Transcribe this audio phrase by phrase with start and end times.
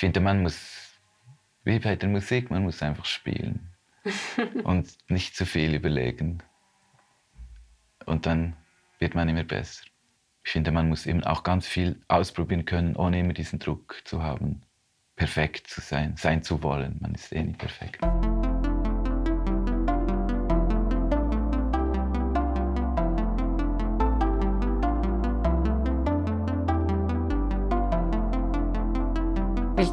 [0.00, 0.98] Ich finde, man muss,
[1.62, 3.68] wie bei der Musik, man muss einfach spielen
[4.64, 6.42] und nicht zu viel überlegen.
[8.06, 8.56] Und dann
[8.98, 9.84] wird man immer besser.
[10.42, 14.22] Ich finde, man muss eben auch ganz viel ausprobieren können, ohne immer diesen Druck zu
[14.22, 14.62] haben,
[15.16, 16.96] perfekt zu sein, sein zu wollen.
[17.02, 18.00] Man ist eh nicht perfekt.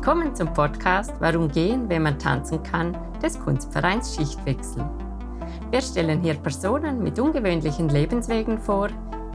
[0.07, 4.89] Willkommen zum Podcast Warum gehen, wenn man tanzen kann, des Kunstvereins Schichtwechsel.
[5.69, 8.87] Wir stellen hier Personen mit ungewöhnlichen Lebenswegen vor,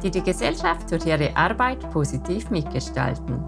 [0.02, 3.44] die die Gesellschaft durch ihre Arbeit positiv mitgestalten.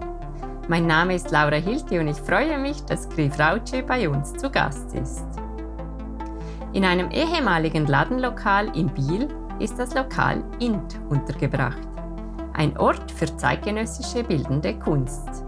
[0.67, 4.47] Mein Name ist Laura Hilti und ich freue mich, dass Grif Rauce bei uns zu
[4.51, 5.25] Gast ist.
[6.73, 11.87] In einem ehemaligen Ladenlokal in Biel ist das Lokal INT untergebracht,
[12.53, 15.44] ein Ort für zeitgenössische bildende Kunst.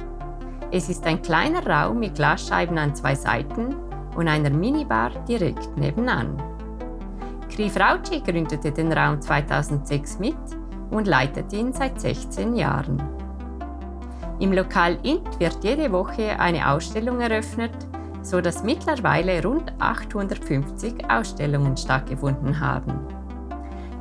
[0.69, 3.73] Es ist ein kleiner Raum mit Glasscheiben an zwei Seiten
[4.17, 6.41] und einer Minibar direkt nebenan.
[7.49, 10.35] Krif Rauci gründete den Raum 2006 mit
[10.91, 13.01] und leitet ihn seit 16 Jahren.
[14.39, 17.71] Im Lokal Int wird jede Woche eine Ausstellung eröffnet,
[18.21, 22.99] so dass mittlerweile rund 850 Ausstellungen stattgefunden haben.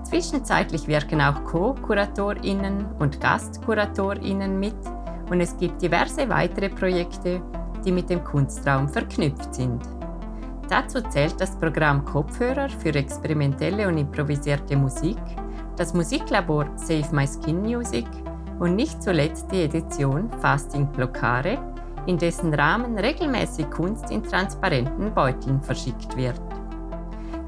[0.02, 4.74] Zwischenzeitlich wirken auch Co-KuratorInnen und GastkuratorInnen mit
[5.30, 7.40] und es gibt diverse weitere Projekte,
[7.84, 9.80] die mit dem Kunstraum verknüpft sind.
[10.68, 15.18] Dazu zählt das Programm Kopfhörer für experimentelle und improvisierte Musik,
[15.76, 18.06] das Musiklabor Save My Skin Music
[18.58, 21.58] und nicht zuletzt die Edition Fasting Blockare,
[22.06, 26.40] in dessen Rahmen regelmäßig Kunst in transparenten Beuteln verschickt wird.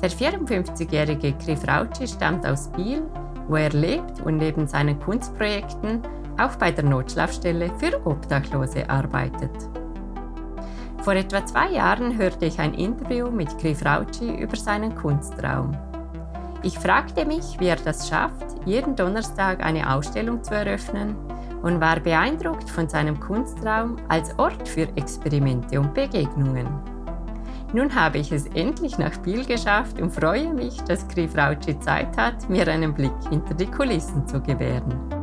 [0.01, 3.03] Der 54-jährige Chris Rauci stammt aus Biel,
[3.49, 6.03] wo er lebt und neben seinen Kunstprojekten
[6.39, 9.51] auch bei der Notschlafstelle für Obdachlose arbeitet.
[11.03, 15.77] Vor etwa zwei Jahren hörte ich ein Interview mit Chris Rauci über seinen Kunstraum.
[16.63, 21.15] Ich fragte mich, wie er das schafft, jeden Donnerstag eine Ausstellung zu eröffnen
[21.63, 26.67] und war beeindruckt von seinem Kunstraum als Ort für Experimente und Begegnungen.
[27.73, 32.17] Nun habe ich es endlich nach Biel geschafft und freue mich, dass Chris Rauci Zeit
[32.17, 35.18] hat, mir einen Blick hinter die Kulissen zu gewähren.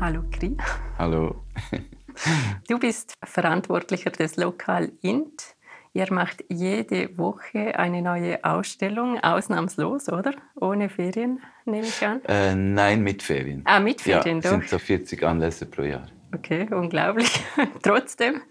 [0.00, 0.56] Hallo Kri.
[0.96, 1.42] Hallo.
[2.68, 5.56] du bist Verantwortlicher des Lokal Int.
[5.92, 10.34] Ihr macht jede Woche eine neue Ausstellung, ausnahmslos, oder?
[10.54, 12.22] Ohne Ferien, nehme ich an?
[12.26, 13.62] Äh, nein, mit Ferien.
[13.64, 14.60] Ah, mit Ferien, ja, doch?
[14.60, 16.06] sind so 40 Anlässe pro Jahr.
[16.32, 17.32] Okay, unglaublich.
[17.82, 18.42] Trotzdem,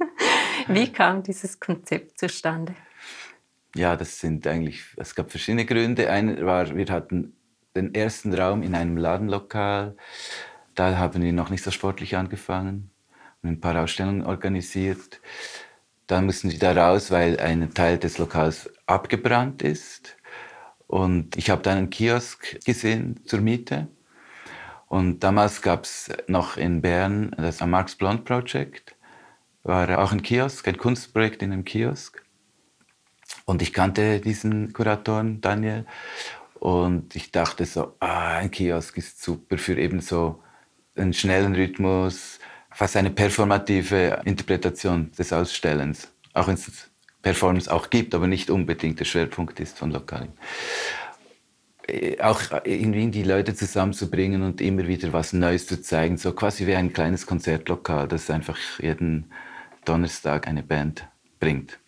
[0.67, 2.75] wie kam dieses Konzept zustande?
[3.73, 6.09] Ja, das sind eigentlich, es gab verschiedene Gründe.
[6.09, 7.37] Einer war, wir hatten
[7.73, 9.95] den ersten Raum in einem Ladenlokal
[10.77, 12.91] da haben wir noch nicht so sportlich angefangen
[13.41, 15.19] und ein paar Ausstellungen organisiert.
[16.05, 20.15] Dann mussten sie da raus, weil ein Teil des Lokals abgebrannt ist.
[20.85, 23.87] Und ich habe dann einen Kiosk gesehen zur Miete.
[24.87, 28.95] Und damals gab es noch in Bern das Marx Blond Project.
[29.63, 32.23] War auch ein Kiosk, ein Kunstprojekt in einem Kiosk.
[33.45, 35.85] Und ich kannte diesen Kuratoren, Daniel.
[36.59, 40.43] Und ich dachte so, ah, ein Kiosk ist super für eben so
[40.97, 42.39] einen schnellen Rhythmus,
[42.71, 46.11] fast eine performative Interpretation des Ausstellens.
[46.33, 46.89] Auch wenn es
[47.21, 50.33] Performance auch gibt, aber nicht unbedingt der Schwerpunkt ist von Lokalen.
[51.87, 56.67] Äh, auch irgendwie die Leute zusammenzubringen und immer wieder was Neues zu zeigen, so quasi
[56.67, 59.31] wie ein kleines Konzertlokal, das einfach jeden
[59.85, 61.07] Donnerstag eine Band
[61.39, 61.79] bringt.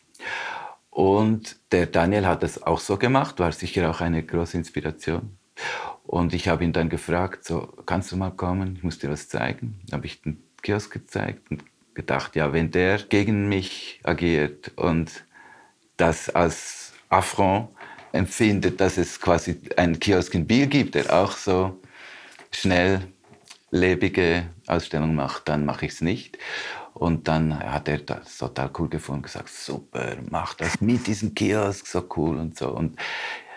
[0.89, 5.37] Und der Daniel hat das auch so gemacht, war sicher auch eine große Inspiration.
[6.03, 9.29] Und ich habe ihn dann gefragt, so, kannst du mal kommen, ich muss dir was
[9.29, 9.79] zeigen.
[9.87, 15.25] Dann habe ich den Kiosk gezeigt und gedacht, ja, wenn der gegen mich agiert und
[15.97, 17.69] das als Affront
[18.11, 21.79] empfindet, dass es quasi einen Kiosk in Biel gibt, der auch so
[22.51, 23.01] schnell
[23.71, 26.37] lebige Ausstellungen macht, dann mache ich es nicht.
[26.93, 31.87] Und dann hat er das total cool gefunden, gesagt, super, mach das mit diesem Kiosk,
[31.87, 32.69] so cool und so.
[32.69, 32.97] Und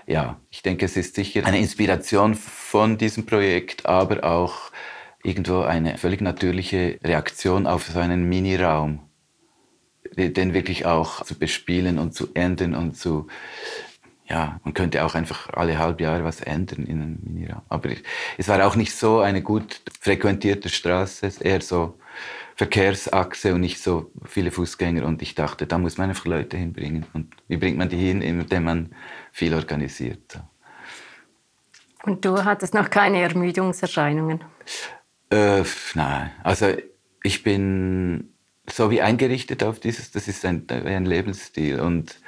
[0.07, 4.71] ja, ich denke, es ist sicher eine Inspiration von diesem Projekt, aber auch
[5.23, 9.01] irgendwo eine völlig natürliche Reaktion auf so einen Miniraum,
[10.17, 13.29] den wirklich auch zu bespielen und zu ändern und zu,
[14.29, 17.63] ja, man könnte auch einfach alle halb Jahre was ändern in einem Miniraum.
[17.69, 17.91] Aber
[18.37, 21.99] es war auch nicht so eine gut frequentierte Straße, eher so
[22.57, 25.05] Verkehrsachse und nicht so viele Fußgänger.
[25.05, 27.07] Und ich dachte, da muss man einfach Leute hinbringen.
[27.13, 28.95] Und wie bringt man die hin, indem man
[29.33, 30.41] viel organisiert.
[32.05, 34.43] Und du hattest noch keine Ermüdungserscheinungen?
[35.31, 35.63] Äh,
[35.95, 36.75] nein, also
[37.23, 38.33] ich bin
[38.69, 42.19] so wie eingerichtet auf dieses, das ist ein, ein Lebensstil und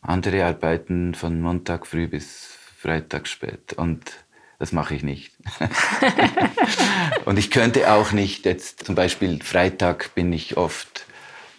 [0.00, 4.24] andere arbeiten von Montag früh bis Freitag spät und
[4.62, 5.32] das mache ich nicht.
[7.24, 11.04] und ich könnte auch nicht jetzt, zum Beispiel Freitag bin ich oft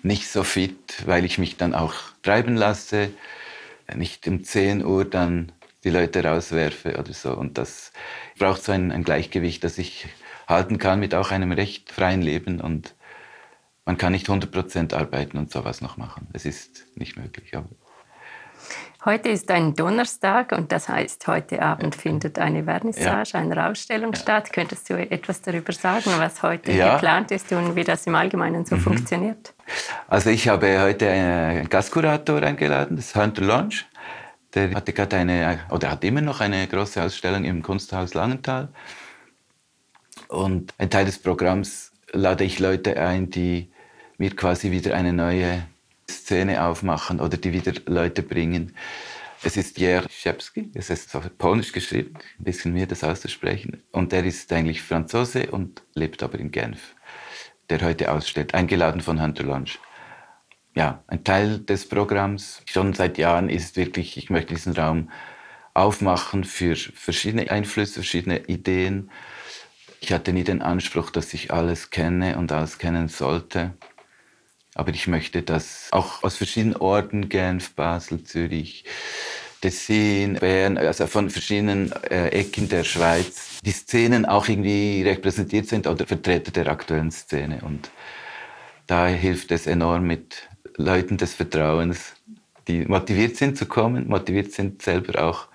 [0.03, 3.09] nicht so fit, weil ich mich dann auch treiben lasse,
[3.93, 5.51] nicht um 10 Uhr dann
[5.83, 7.33] die Leute rauswerfe oder so.
[7.33, 7.91] Und das
[8.39, 10.07] braucht so ein, ein Gleichgewicht, das ich
[10.47, 12.95] halten kann mit auch einem recht freien Leben und
[13.83, 16.29] man kann nicht 100% arbeiten und sowas noch machen.
[16.31, 17.53] Es ist nicht möglich.
[17.57, 17.67] Aber
[19.05, 23.39] Heute ist ein Donnerstag und das heißt, heute Abend findet eine Vernissage, ja.
[23.41, 24.19] eine Ausstellung ja.
[24.19, 24.53] statt.
[24.53, 26.93] Könntest du etwas darüber sagen, was heute ja.
[26.93, 28.79] geplant ist und wie das im Allgemeinen so mhm.
[28.79, 29.53] funktioniert?
[30.07, 33.85] Also ich habe heute einen Gastkurator eingeladen, das ist Hunter Launch.
[34.53, 38.69] Der hatte gerade eine, oder hat immer noch eine große Ausstellung im Kunsthaus Langenthal.
[40.29, 43.69] Und ein Teil des Programms lade ich Leute ein, die
[44.17, 45.63] mir quasi wieder eine neue
[46.09, 48.75] Szene aufmachen oder die wieder Leute bringen.
[49.43, 53.83] Es ist Jerzewski, es ist auf Polnisch geschrieben, ein bisschen mehr das auszusprechen.
[53.91, 56.95] Und er ist eigentlich Franzose und lebt aber in Genf,
[57.69, 59.79] der heute ausstellt, eingeladen von Hunter Lunch.
[60.75, 65.11] Ja, ein Teil des Programms, schon seit Jahren, ist wirklich, ich möchte diesen Raum
[65.73, 69.11] aufmachen für verschiedene Einflüsse, verschiedene Ideen.
[69.99, 73.73] Ich hatte nie den Anspruch, dass ich alles kenne und alles kennen sollte.
[74.75, 78.85] Aber ich möchte, dass auch aus verschiedenen Orten, Genf, Basel, Zürich,
[79.61, 85.87] Tessin, Bern, also von verschiedenen äh, Ecken der Schweiz, die Szenen auch irgendwie repräsentiert sind
[85.87, 87.61] oder Vertreter der aktuellen Szene.
[87.63, 87.91] Und
[88.87, 92.15] da hilft es enorm mit Leuten des Vertrauens,
[92.67, 95.47] die motiviert sind zu kommen, motiviert sind selber auch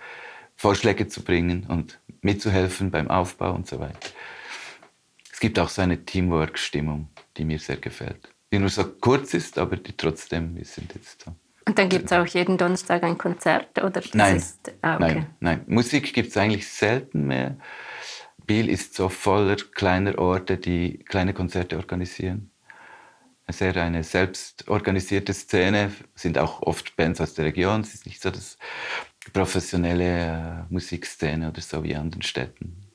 [0.56, 4.10] Vorschläge zu bringen und mitzuhelfen beim Aufbau und so weiter.
[5.32, 9.58] Es gibt auch so eine Teamwork-Stimmung, die mir sehr gefällt die nur so kurz ist,
[9.58, 11.34] aber die trotzdem, wir sind jetzt so.
[11.66, 13.82] Und dann gibt es auch jeden Donnerstag ein Konzert?
[13.82, 15.14] Oder nein, ist, ah, okay.
[15.14, 15.64] nein, nein.
[15.66, 17.58] Musik gibt es eigentlich selten mehr.
[18.46, 22.50] Biel ist so voller kleiner Orte, die kleine Konzerte organisieren.
[23.50, 27.82] Sehr eine selbst organisierte Szene, sind auch oft Bands aus der Region.
[27.82, 28.56] Es ist nicht so das
[29.34, 32.87] professionelle äh, Musikszene oder so wie in anderen Städten.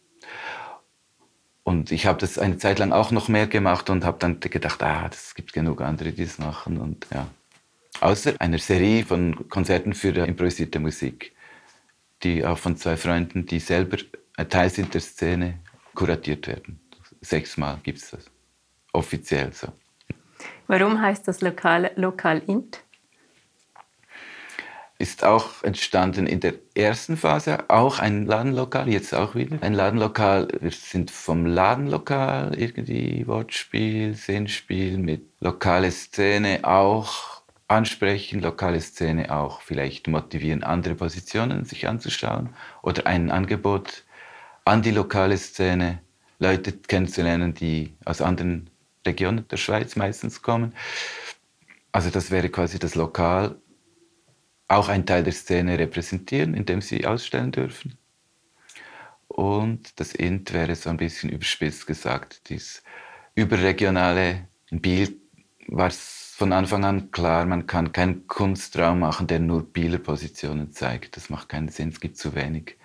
[1.63, 4.83] Und ich habe das eine Zeit lang auch noch mehr gemacht und habe dann gedacht,
[4.83, 6.77] ah, es gibt genug andere, die es machen.
[6.77, 7.27] Und ja.
[8.01, 11.33] Außer einer Serie von Konzerten für improvisierte Musik,
[12.21, 13.97] die auch von zwei Freunden, die selber
[14.49, 15.59] Teil sind der Szene,
[15.95, 16.79] kuratiert werden.
[17.21, 18.25] Sechsmal gibt es das.
[18.91, 19.67] Offiziell so.
[20.67, 22.82] Warum heißt das Lokal, Lokal Int?
[25.03, 29.57] Ist auch entstanden in der ersten Phase, auch ein Ladenlokal, jetzt auch wieder.
[29.59, 38.79] Ein Ladenlokal, wir sind vom Ladenlokal irgendwie Wortspiel, Sinnspiel mit lokale Szene auch ansprechen, lokale
[38.79, 42.51] Szene auch vielleicht motivieren, andere Positionen sich anzuschauen
[42.81, 44.05] oder ein Angebot
[44.63, 45.99] an die lokale Szene,
[46.39, 48.69] Leute kennenzulernen, die aus anderen
[49.05, 50.73] Regionen der Schweiz meistens kommen.
[51.91, 53.57] Also das wäre quasi das Lokal
[54.75, 57.97] auch einen Teil der Szene repräsentieren, indem sie ausstellen dürfen.
[59.27, 62.83] Und das Int wäre so ein bisschen überspitzt gesagt, dieses
[63.35, 64.47] überregionale.
[64.69, 65.19] Biel
[65.67, 71.15] war von Anfang an klar, man kann keinen Kunstraum machen, der nur Bieler Positionen zeigt.
[71.15, 72.75] Das macht keinen Sinn, es gibt zu wenig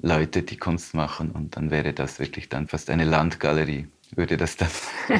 [0.00, 4.56] Leute, die Kunst machen und dann wäre das wirklich dann fast eine Landgalerie, würde das
[4.56, 4.70] dann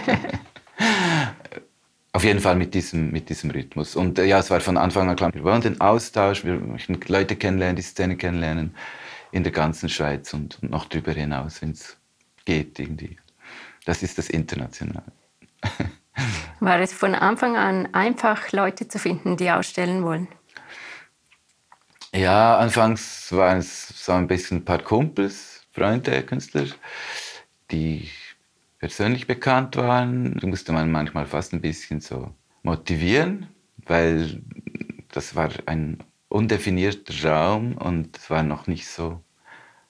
[2.13, 3.95] Auf jeden Fall mit diesem, mit diesem Rhythmus.
[3.95, 6.99] Und äh, ja, es war von Anfang an klar, wir wollen den Austausch, wir möchten
[7.09, 8.75] Leute kennenlernen, die Szene kennenlernen
[9.31, 11.97] in der ganzen Schweiz und, und noch darüber hinaus, wenn es
[12.45, 13.19] geht irgendwie.
[13.85, 15.13] Das ist das Internationale.
[16.61, 20.29] War es von Anfang an einfach, Leute zu finden, die ausstellen wollen?
[22.15, 26.67] Ja, anfangs waren es so ein bisschen ein paar Kumpels, Freunde, Künstler,
[27.71, 28.09] die
[28.79, 33.49] persönlich bekannt waren, musste man manchmal fast ein bisschen so motivieren,
[33.87, 34.43] weil
[35.11, 39.23] das war ein undefinierter Raum und es war noch nicht so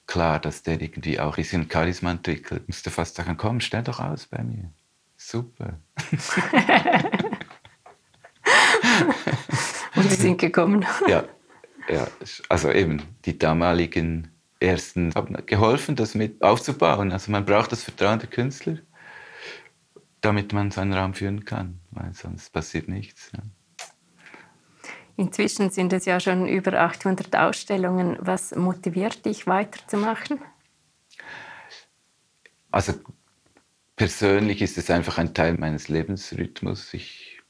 [0.06, 2.62] klar, dass der irgendwie auch ein bisschen Charisma entwickelt.
[2.62, 4.72] Ich musste fast sagen, komm, stell doch aus bei mir.
[5.16, 5.78] Super.
[9.96, 10.86] und sie sind gekommen.
[11.08, 11.24] ja,
[11.88, 12.06] ja,
[12.48, 17.12] also eben die damaligen ersten haben geholfen, das mit aufzubauen.
[17.12, 18.78] Also man braucht das Vertrauen der Künstler,
[20.20, 23.30] damit man seinen Raum führen kann, weil sonst passiert nichts.
[23.34, 23.42] Ja.
[25.16, 28.16] Inzwischen sind es ja schon über 800 Ausstellungen.
[28.20, 30.40] Was motiviert dich weiterzumachen?
[32.70, 32.94] Also
[33.96, 36.94] persönlich ist es einfach ein Teil meines Lebensrhythmus.
[36.94, 37.40] Ich,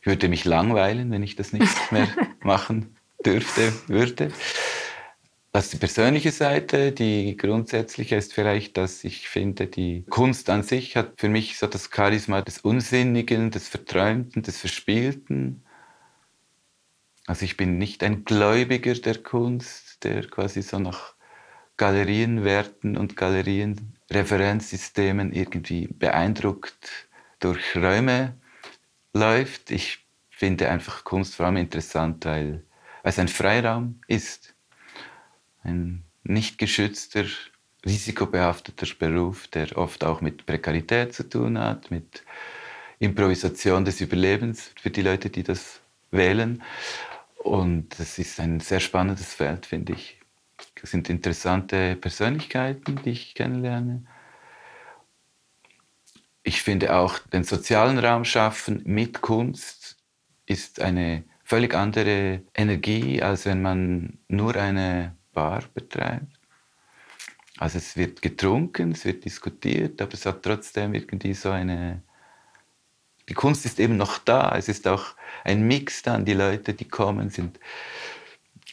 [0.00, 2.08] ich würde mich langweilen, wenn ich das nicht mehr
[2.42, 4.30] machen dürfte, würde.
[5.52, 6.92] Ist die persönliche Seite.
[6.92, 11.66] Die grundsätzliche ist vielleicht, dass ich finde, die Kunst an sich hat für mich so
[11.66, 15.64] das Charisma des Unsinnigen, des Verträumten, des Verspielten.
[17.26, 21.14] Also ich bin nicht ein Gläubiger der Kunst, der quasi so nach
[21.76, 27.08] Galerienwerten und Galerienreferenzsystemen irgendwie beeindruckt
[27.40, 28.36] durch Räume
[29.12, 29.72] läuft.
[29.72, 32.64] Ich finde einfach Kunst vor allem interessant, weil
[33.02, 34.54] es ein Freiraum ist
[35.68, 37.24] ein nicht geschützter,
[37.84, 42.24] risikobehafteter Beruf, der oft auch mit Prekarität zu tun hat, mit
[42.98, 46.62] Improvisation des Überlebens für die Leute, die das wählen.
[47.36, 50.18] Und es ist ein sehr spannendes Feld, finde ich.
[50.82, 54.04] Es sind interessante Persönlichkeiten, die ich kennenlerne.
[56.42, 59.96] Ich finde auch, den sozialen Raum schaffen mit Kunst
[60.46, 66.38] ist eine völlig andere Energie, als wenn man nur eine Bar betreibt.
[67.58, 72.02] Also es wird getrunken, es wird diskutiert, aber es hat trotzdem irgendwie so eine...
[73.28, 76.24] Die Kunst ist eben noch da, es ist auch ein Mix dann.
[76.24, 77.60] Die Leute, die kommen, sind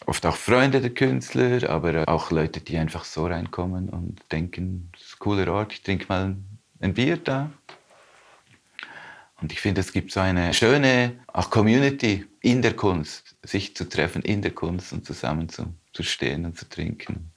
[0.06, 5.02] oft auch Freunde der Künstler, aber auch Leute, die einfach so reinkommen und denken, das
[5.02, 6.38] ist ein cooler Ort, ich trinke mal
[6.80, 7.52] ein Bier da.
[9.42, 13.90] Und ich finde, es gibt so eine schöne auch Community in der Kunst, sich zu
[13.90, 17.32] treffen in der Kunst und zusammen zu, zu stehen und zu trinken.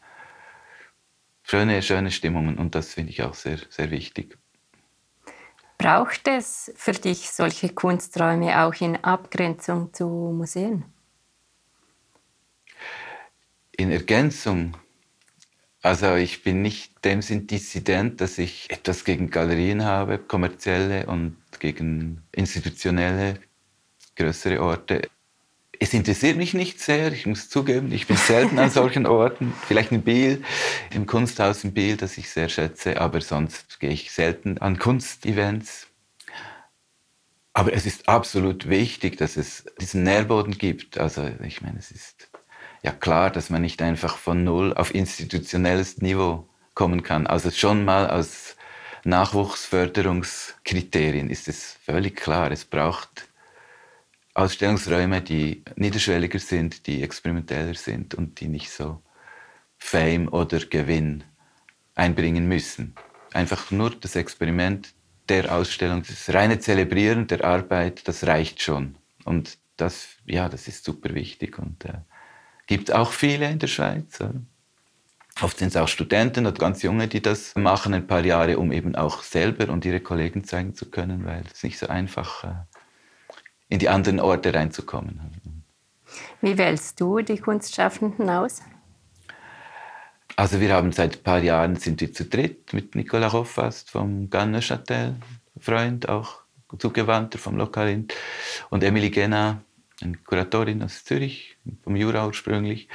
[1.43, 4.37] Schöne, schöne Stimmungen und das finde ich auch sehr, sehr wichtig.
[5.79, 10.85] Braucht es für dich solche Kunsträume auch in Abgrenzung zu Museen?
[13.77, 14.77] In Ergänzung
[15.83, 21.37] also ich bin nicht dem Sinn Dissident, dass ich etwas gegen Galerien habe, kommerzielle und
[21.61, 23.41] gegen institutionelle
[24.17, 25.09] größere Orte.
[25.80, 29.54] Es interessiert mich nicht sehr, ich muss zugeben, ich bin selten an solchen Orten.
[29.66, 30.42] Vielleicht in Biel,
[30.92, 35.87] im Kunsthaus in Biel, das ich sehr schätze, aber sonst gehe ich selten an Kunstevents.
[37.52, 40.99] Aber es ist absolut wichtig, dass es diesen Nährboden gibt.
[40.99, 42.28] Also ich meine, es ist
[42.82, 47.26] ja klar, dass man nicht einfach von null auf institutionelles Niveau kommen kann.
[47.26, 48.56] Also schon mal aus
[49.04, 52.50] Nachwuchsförderungskriterien ist es völlig klar.
[52.50, 53.27] Es braucht
[54.38, 59.02] Ausstellungsräume, die niederschwelliger sind, die experimenteller sind und die nicht so
[59.78, 61.25] Fame oder Gewinn
[61.97, 62.95] einbringen müssen.
[63.33, 64.95] Einfach nur das Experiment
[65.28, 68.97] der Ausstellung, das reine Zelebrieren der Arbeit, das reicht schon.
[69.25, 71.59] Und das, ja, das ist super wichtig.
[71.59, 71.99] Und äh,
[72.68, 74.21] gibt auch viele in der Schweiz.
[75.42, 78.71] Oft sind es auch Studenten oder ganz Junge, die das machen, ein paar Jahre, um
[78.71, 82.77] eben auch selber und ihre Kollegen zeigen zu können, weil es nicht so einfach äh,
[83.69, 85.21] in die anderen Orte reinzukommen.
[86.41, 88.63] Wie wählst du die Kunstschaffenden aus?
[90.37, 94.31] Also wir haben seit ein paar Jahren sind wir zu dritt mit Nicolas Hoffast vom
[94.31, 95.17] Ganner Châtel,
[95.59, 96.43] Freund, auch
[96.79, 98.07] Zugewandter vom Lokalin,
[98.71, 99.63] und Emily Gena
[100.01, 102.89] eine Kuratorin aus Zürich, vom Jura ursprünglich.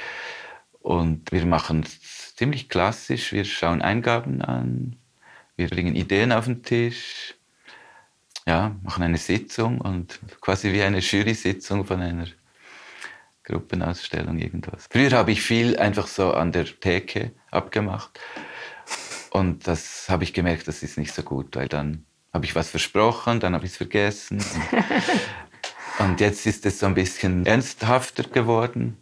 [0.80, 3.32] Und wir machen es ziemlich klassisch.
[3.32, 4.96] Wir schauen Eingaben an,
[5.56, 7.34] wir bringen Ideen auf den Tisch,
[8.46, 12.26] ja, machen eine Sitzung und quasi wie eine Jury-Sitzung von einer
[13.44, 14.88] Gruppenausstellung, irgendwas.
[14.90, 18.18] Früher habe ich viel einfach so an der Theke abgemacht.
[19.30, 22.70] Und das habe ich gemerkt, das ist nicht so gut, weil dann habe ich was
[22.70, 24.42] versprochen, dann habe ich es vergessen.
[25.98, 28.96] Und jetzt ist es so ein bisschen ernsthafter geworden.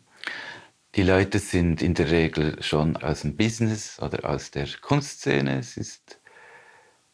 [0.95, 5.59] Die Leute sind in der Regel schon aus dem Business oder aus der Kunstszene.
[5.59, 6.19] Es ist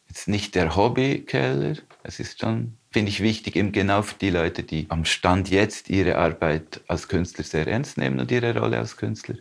[0.08, 1.74] jetzt nicht der Hobbykeller.
[2.02, 5.90] Es ist schon, finde ich, wichtig, eben genau für die Leute, die am Stand jetzt
[5.90, 9.36] ihre Arbeit als Künstler sehr ernst nehmen und ihre Rolle als Künstler.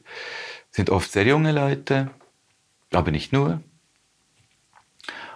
[0.72, 2.12] Sind oft sehr junge Leute,
[2.92, 3.62] aber nicht nur.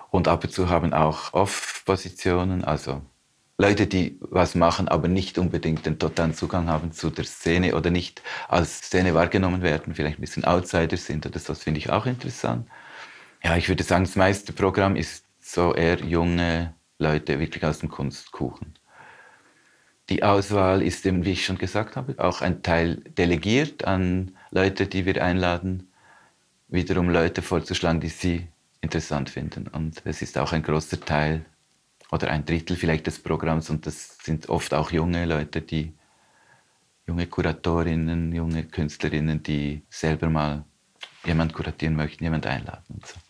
[0.09, 3.01] Und ab und zu haben auch Off-Positionen, also
[3.57, 7.91] Leute, die was machen, aber nicht unbedingt den totalen Zugang haben zu der Szene oder
[7.91, 12.07] nicht als Szene wahrgenommen werden, vielleicht ein bisschen Outsider sind oder das finde ich auch
[12.07, 12.67] interessant.
[13.43, 17.89] Ja, ich würde sagen, das meiste Programm ist so eher junge Leute, wirklich aus dem
[17.89, 18.75] Kunstkuchen.
[20.09, 24.85] Die Auswahl ist eben, wie ich schon gesagt habe, auch ein Teil delegiert an Leute,
[24.85, 25.91] die wir einladen,
[26.67, 28.47] wiederum Leute vorzuschlagen, die sie
[28.81, 29.67] interessant finden.
[29.67, 31.45] Und es ist auch ein großer Teil
[32.11, 35.93] oder ein Drittel vielleicht des Programms und das sind oft auch junge Leute, die
[37.07, 40.65] junge Kuratorinnen, junge Künstlerinnen, die selber mal
[41.25, 43.20] jemand kuratieren möchten, jemand einladen und so.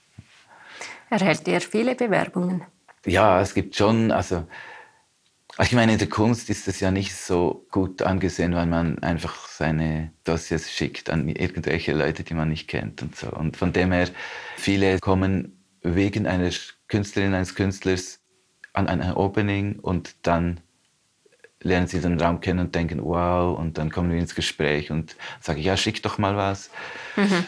[1.12, 2.64] Erhält ihr viele Bewerbungen?
[3.06, 4.48] Ja, es gibt schon, also
[5.60, 9.48] ich meine, in der Kunst ist es ja nicht so gut angesehen, weil man einfach
[9.48, 13.28] seine Dossiers schickt an irgendwelche Leute, die man nicht kennt und so.
[13.30, 14.08] Und von dem her,
[14.56, 16.50] viele kommen wegen einer
[16.88, 18.22] Künstlerin, eines Künstlers
[18.72, 20.62] an ein Opening und dann
[21.60, 25.18] lernen sie den Raum kennen und denken, wow, und dann kommen wir ins Gespräch und
[25.42, 26.70] sage ich, ja, schick doch mal was.
[27.18, 27.46] Mhm.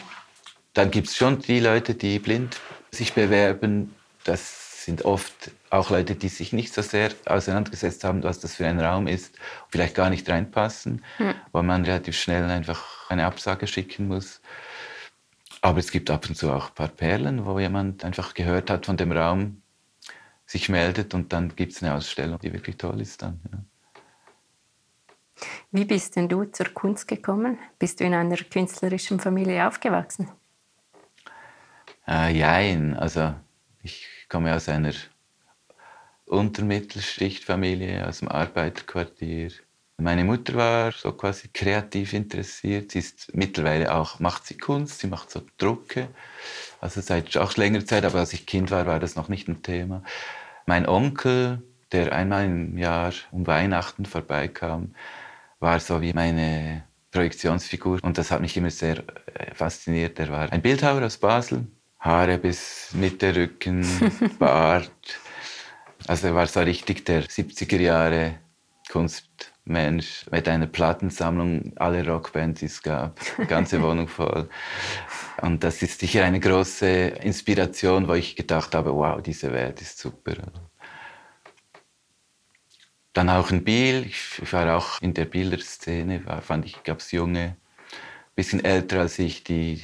[0.74, 2.60] Dann gibt es schon die Leute, die blind
[2.94, 3.94] sich bewerben.
[4.24, 8.66] Das sind oft auch Leute, die sich nicht so sehr auseinandergesetzt haben, was das für
[8.66, 11.34] ein Raum ist, vielleicht gar nicht reinpassen, mhm.
[11.52, 14.40] weil man relativ schnell einfach eine Absage schicken muss.
[15.62, 18.86] Aber es gibt ab und zu auch ein paar Perlen, wo jemand einfach gehört hat
[18.86, 19.62] von dem Raum,
[20.46, 23.40] sich meldet und dann gibt es eine Ausstellung, die wirklich toll ist dann.
[23.50, 23.58] Ja.
[25.72, 27.58] Wie bist denn du zur Kunst gekommen?
[27.78, 30.28] Bist du in einer künstlerischen Familie aufgewachsen?
[32.06, 33.34] Äh, jein, also
[33.82, 34.92] ich komme aus einer
[36.26, 39.52] Untermittelschichtfamilie, aus dem Arbeiterquartier.
[39.96, 42.90] Meine Mutter war so quasi kreativ interessiert.
[42.92, 46.08] Sie ist mittlerweile auch, macht sie Kunst, sie macht so Drucke.
[46.80, 49.62] Also seit auch längerer Zeit, aber als ich Kind war, war das noch nicht ein
[49.62, 50.02] Thema.
[50.66, 54.94] Mein Onkel, der einmal im Jahr um Weihnachten vorbeikam,
[55.60, 58.98] war so wie meine Projektionsfigur und das hat mich immer sehr
[59.34, 60.18] äh, fasziniert.
[60.18, 61.66] Er war ein Bildhauer aus Basel,
[62.04, 63.82] Haare bis Mitte Rücken,
[64.38, 64.90] Bart.
[66.06, 68.40] Also er war so richtig der 70er Jahre
[68.90, 73.18] Kunstmensch mit einer Plattensammlung, alle Rockbands, die es gab,
[73.48, 74.50] ganze Wohnung voll.
[75.40, 79.98] Und das ist sicher eine große Inspiration, wo ich gedacht habe, wow, diese Welt ist
[79.98, 80.34] super.
[83.14, 84.04] Dann auch in Biel.
[84.04, 87.56] Ich war auch in der Bilderszene, war, fand ich, gab es junge,
[88.34, 89.80] bisschen älter als ich, die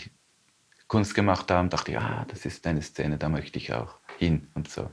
[0.90, 1.70] Kunst gemacht haben.
[1.70, 4.90] Dachte, ja, das ist eine Szene, da möchte ich auch hin und so.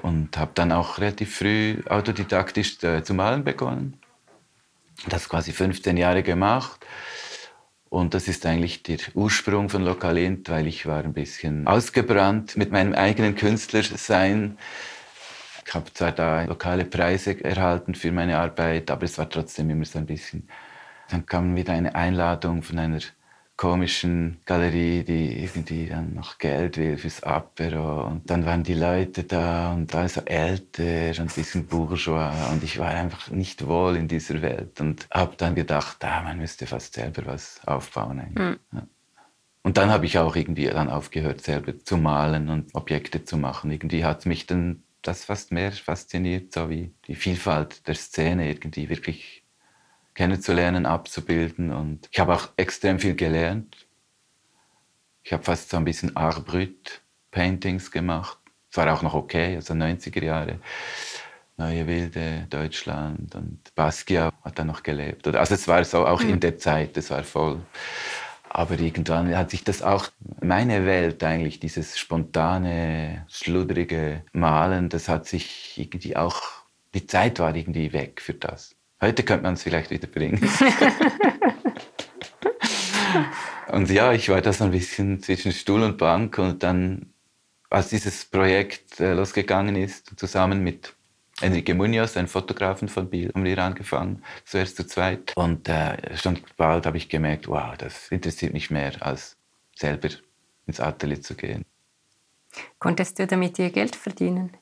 [0.00, 4.00] Und habe dann auch relativ früh autodidaktisch äh, zu malen begonnen.
[5.08, 6.86] Das quasi 15 Jahre gemacht.
[7.90, 12.70] Und das ist eigentlich der Ursprung von Lokalint, weil ich war ein bisschen ausgebrannt mit
[12.70, 14.56] meinem eigenen Künstlersein
[15.68, 19.84] ich habe zwar da lokale Preise erhalten für meine Arbeit, aber es war trotzdem immer
[19.84, 20.48] so ein bisschen.
[21.10, 23.00] Dann kam wieder eine Einladung von einer
[23.58, 28.06] komischen Galerie, die irgendwie dann noch Geld will fürs Apero.
[28.06, 32.32] Und dann waren die Leute da und alle so älter und ein bisschen bourgeois.
[32.52, 36.38] Und ich war einfach nicht wohl in dieser Welt und habe dann gedacht, ah, man
[36.38, 38.22] müsste fast selber was aufbauen.
[38.32, 38.58] Mhm.
[38.72, 38.86] Ja.
[39.64, 43.72] Und dann habe ich auch irgendwie dann aufgehört, selber zu malen und Objekte zu machen.
[43.72, 48.88] Irgendwie hat mich dann das fast mehr fasziniert, so wie die Vielfalt der Szene irgendwie
[48.88, 49.42] wirklich
[50.18, 51.72] kennenzulernen, abzubilden.
[51.72, 53.86] Und ich habe auch extrem viel gelernt.
[55.22, 58.36] Ich habe fast so ein bisschen Art Brut Paintings gemacht.
[58.68, 60.58] Es war auch noch okay, also 90er Jahre.
[61.56, 65.28] Neue Wilde, Deutschland und Basquiat hat da noch gelebt.
[65.28, 66.40] Also es war so auch in mhm.
[66.40, 67.60] der Zeit, es war voll
[68.50, 70.08] aber irgendwann hat sich das auch,
[70.40, 76.40] meine Welt eigentlich, dieses spontane, schludrige Malen, das hat sich irgendwie auch,
[76.94, 78.77] die Zeit war irgendwie weg für das.
[79.00, 80.40] Heute könnte man es vielleicht wieder bringen.
[83.68, 87.12] und ja, ich war da so ein bisschen zwischen Stuhl und Bank und dann,
[87.70, 90.94] als dieses Projekt äh, losgegangen ist, zusammen mit
[91.40, 95.32] Enrique Munoz, ein Fotografen von Biel, haben wir angefangen, zuerst zu zweit.
[95.36, 99.36] Und äh, schon bald habe ich gemerkt, wow, das interessiert mich mehr, als
[99.76, 100.08] selber
[100.66, 101.64] ins Atelier zu gehen.
[102.80, 104.56] Konntest du damit ihr Geld verdienen?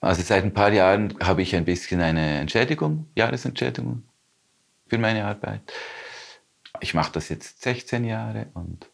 [0.00, 4.04] Also seit ein paar Jahren habe ich ein bisschen eine Entschädigung, Jahresentschädigung
[4.86, 5.72] für meine Arbeit.
[6.80, 8.88] Ich mache das jetzt 16 Jahre und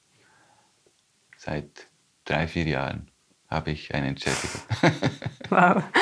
[1.36, 1.88] seit
[2.24, 3.10] drei, vier Jahren
[3.48, 4.60] habe ich eine Entschädigung.
[5.50, 5.82] Wow.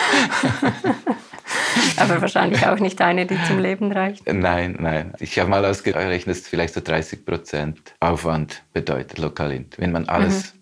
[1.97, 4.25] Aber wahrscheinlich auch nicht eine, die zum Leben reicht.
[4.33, 5.15] Nein, nein.
[5.19, 10.55] Ich habe mal ausgerechnet, dass vielleicht so 30 Prozent Aufwand bedeutet, lokal, wenn man alles
[10.55, 10.62] mhm.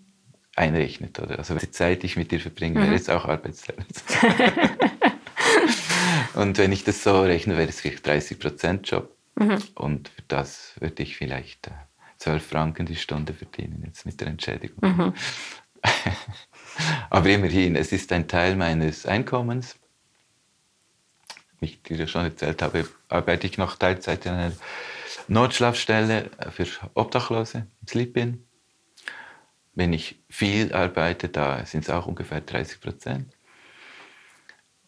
[0.61, 1.19] Einrechnet.
[1.19, 1.39] Oder?
[1.39, 2.85] Also die Zeit, die ich mit dir verbringe, mhm.
[2.85, 3.77] wäre jetzt auch Arbeitszeit.
[6.35, 9.17] Und wenn ich das so rechne, wäre es vielleicht 30 Prozent Job.
[9.37, 9.59] Mhm.
[9.75, 11.71] Und für das würde ich vielleicht
[12.19, 14.97] 12 äh, Franken die Stunde verdienen, jetzt mit der Entschädigung.
[14.97, 15.15] Mhm.
[17.11, 19.77] Aber immerhin, es ist ein Teil meines Einkommens.
[21.59, 24.53] Wie ich dir schon erzählt habe, arbeite ich noch Teilzeit in einer
[25.29, 28.45] Notschlafstelle für Obdachlose, Sleep-In.
[29.81, 33.33] Wenn ich viel arbeite, da sind es auch ungefähr 30 Prozent.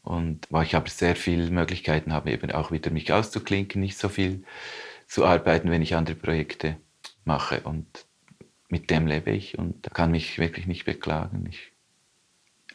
[0.02, 4.10] Und wo ich aber sehr viele Möglichkeiten habe, eben auch wieder mich auszuklinken, nicht so
[4.10, 4.44] viel
[5.06, 6.76] zu arbeiten, wenn ich andere Projekte
[7.24, 7.60] mache.
[7.60, 8.04] Und
[8.68, 11.46] mit dem lebe ich und kann mich wirklich nicht beklagen.
[11.48, 11.72] Ich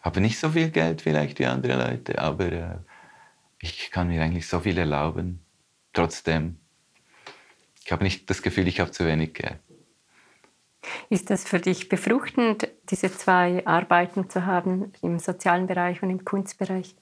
[0.02, 2.78] habe nicht so viel Geld vielleicht wie andere Leute, aber äh,
[3.60, 5.46] ich kann mir eigentlich so viel erlauben.
[5.94, 6.58] Trotzdem,
[7.86, 9.60] ich habe nicht das Gefühl, ich habe zu wenig Geld.
[11.10, 16.26] Ist das für dich befruchtend, diese zwei Arbeiten zu haben, im sozialen Bereich und im
[16.26, 16.95] Kunstbereich?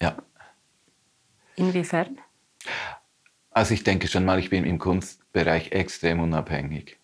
[0.00, 0.16] Ja.
[1.56, 2.18] Inwiefern?
[3.50, 6.98] Also ich denke schon mal, ich bin im Kunstbereich extrem unabhängig,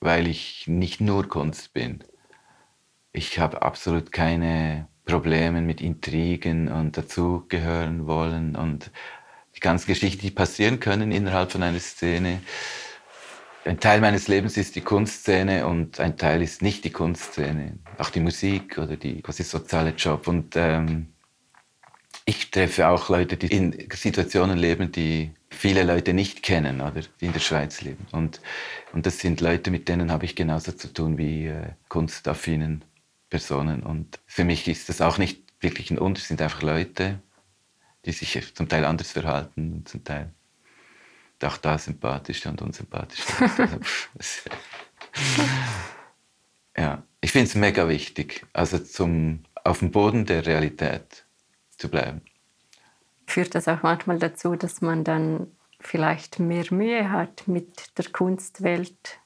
[0.00, 2.02] weil ich nicht nur Kunst bin.
[3.12, 8.90] Ich habe absolut keine Probleme mit Intrigen und dazugehören wollen und
[9.54, 12.40] die ganzen Geschichten, die passieren können innerhalb von einer Szene.
[13.64, 17.78] Ein Teil meines Lebens ist die Kunstszene und ein Teil ist nicht die Kunstszene.
[17.96, 20.26] Auch die Musik oder die quasi soziale Job.
[20.26, 21.12] Und ähm,
[22.24, 27.26] ich treffe auch Leute, die in Situationen leben, die viele Leute nicht kennen oder die
[27.26, 28.04] in der Schweiz leben.
[28.10, 28.40] Und,
[28.92, 32.84] und das sind Leute, mit denen habe ich genauso zu tun wie äh, kunstaffinen
[33.30, 33.84] Personen.
[33.84, 37.20] Und für mich ist das auch nicht wirklich ein Unterschied, sind einfach Leute,
[38.04, 40.32] die sich zum Teil anders verhalten und zum Teil
[41.44, 43.24] auch da sympathisch und unsympathisch.
[46.76, 51.24] ja, ich finde es mega wichtig, also zum, auf dem Boden der Realität
[51.78, 52.22] zu bleiben.
[53.26, 55.46] Führt das auch manchmal dazu, dass man dann
[55.80, 59.18] vielleicht mehr Mühe hat mit der Kunstwelt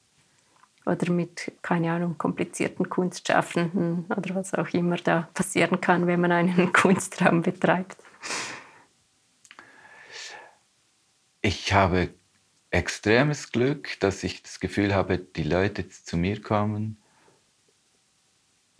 [0.85, 6.31] oder mit, keine Ahnung, komplizierten Kunstschaffenden oder was auch immer da passieren kann, wenn man
[6.31, 7.97] einen Kunstraum betreibt?
[11.49, 12.09] Ich habe
[12.71, 16.97] extremes Glück, dass ich das Gefühl habe, die Leute, die zu mir kommen,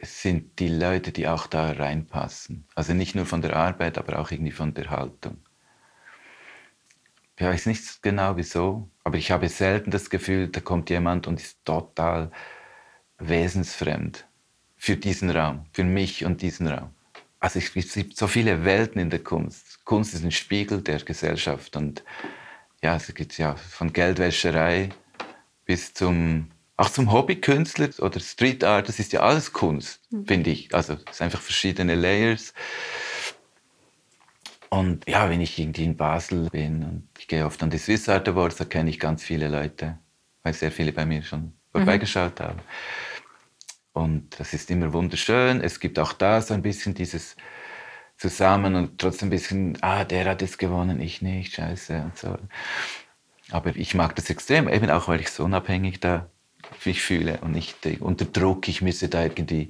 [0.01, 2.67] sind die Leute, die auch da reinpassen.
[2.75, 5.37] Also nicht nur von der Arbeit, aber auch irgendwie von der Haltung.
[7.37, 11.39] Ich weiß nicht genau wieso, aber ich habe selten das Gefühl, da kommt jemand und
[11.39, 12.31] ist total
[13.17, 14.27] wesensfremd
[14.75, 16.89] für diesen Raum, für mich und diesen Raum.
[17.39, 19.85] Also es gibt so viele Welten in der Kunst.
[19.85, 22.03] Kunst ist ein Spiegel der Gesellschaft und
[22.81, 24.89] ja, es gibt ja von Geldwäscherei
[25.65, 30.27] bis zum auch zum Hobbykünstler oder Street Art, das ist ja alles Kunst, mhm.
[30.27, 30.73] finde ich.
[30.75, 32.53] Also es sind einfach verschiedene Layers.
[34.69, 38.07] Und ja, wenn ich irgendwie in Basel bin und ich gehe oft an die Swiss
[38.07, 39.97] Art Awards, da kenne ich ganz viele Leute,
[40.43, 42.43] weil sehr viele bei mir schon vorbeigeschaut mhm.
[42.43, 42.59] haben.
[43.93, 45.61] Und das ist immer wunderschön.
[45.61, 47.35] Es gibt auch da so ein bisschen dieses
[48.17, 52.37] Zusammen und trotzdem ein bisschen, ah, der hat es gewonnen, ich nicht, scheiße und so.
[53.51, 56.29] Aber ich mag das extrem, eben auch, weil ich so unabhängig da
[56.83, 59.69] mich fühle und nicht unter Druck, ich müsse da irgendwie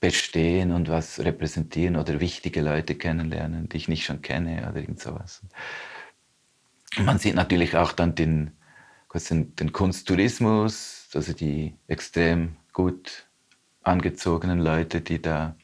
[0.00, 5.00] bestehen und was repräsentieren oder wichtige Leute kennenlernen, die ich nicht schon kenne oder irgend
[5.00, 5.42] sowas.
[6.96, 8.52] Man sieht natürlich auch dann den,
[9.12, 13.26] den Kunsttourismus, also die extrem gut
[13.82, 15.56] angezogenen Leute, die da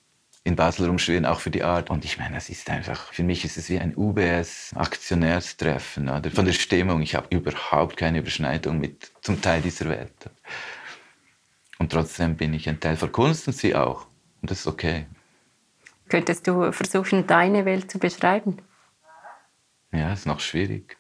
[0.45, 1.89] in Basel rumschwirren, auch für die Art.
[1.89, 6.45] Und ich meine, das ist einfach, für mich ist es wie ein UBS-Aktionärstreffen oder von
[6.45, 7.01] der Stimmung.
[7.01, 10.13] Ich habe überhaupt keine Überschneidung mit zum Teil dieser Welt.
[11.79, 14.07] Und trotzdem bin ich ein Teil von Kunst und sie auch.
[14.43, 15.07] Und das ist okay.
[16.11, 18.59] Könntest du versuchen, deine Welt zu beschreiben?
[19.93, 20.99] Ja, ist noch schwierig.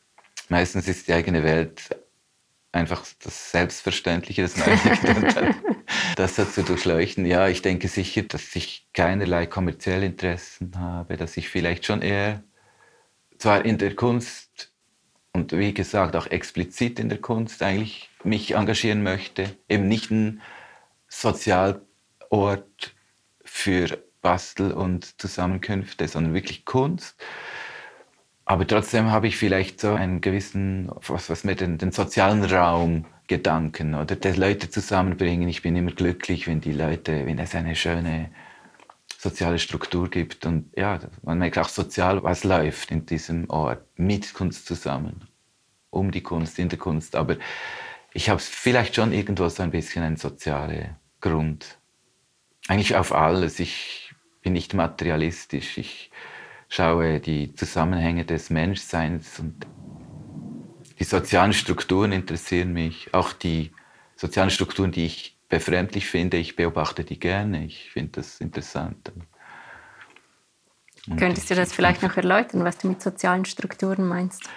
[0.48, 1.94] Meistens ist die eigene Welt
[2.74, 5.54] einfach das Selbstverständliche, das Nötige,
[6.16, 7.24] das zu durchleuchten.
[7.24, 12.42] Ja, ich denke sicher, dass ich keinerlei kommerzielle Interessen habe, dass ich vielleicht schon eher,
[13.38, 14.72] zwar in der Kunst
[15.32, 20.40] und wie gesagt auch explizit in der Kunst eigentlich mich engagieren möchte, eben nicht ein
[21.08, 21.84] Sozialort
[23.44, 27.22] für Bastel und Zusammenkünfte, sondern wirklich Kunst.
[28.44, 33.06] Aber trotzdem habe ich vielleicht so einen gewissen, was, was mir den, den sozialen Raum
[33.26, 35.48] Gedanken oder die Leute zusammenbringen.
[35.48, 38.30] Ich bin immer glücklich, wenn die Leute, wenn es eine schöne
[39.18, 44.34] soziale Struktur gibt und ja, man merkt auch sozial, was läuft in diesem Ort mit
[44.34, 45.26] Kunst zusammen,
[45.88, 47.16] um die Kunst, in der Kunst.
[47.16, 47.36] Aber
[48.12, 51.78] ich habe vielleicht schon irgendwo so ein bisschen einen sozialen Grund
[52.68, 53.58] eigentlich auf alles.
[53.60, 55.78] Ich bin nicht materialistisch.
[55.78, 56.10] Ich
[56.74, 59.66] schaue die Zusammenhänge des Menschseins und
[60.98, 63.14] die sozialen Strukturen interessieren mich.
[63.14, 63.72] Auch die
[64.16, 67.64] sozialen Strukturen, die ich befremdlich finde, ich beobachte die gerne.
[67.64, 69.12] Ich finde das interessant.
[71.06, 74.48] Und Könntest du das vielleicht noch erläutern, was du mit sozialen Strukturen meinst?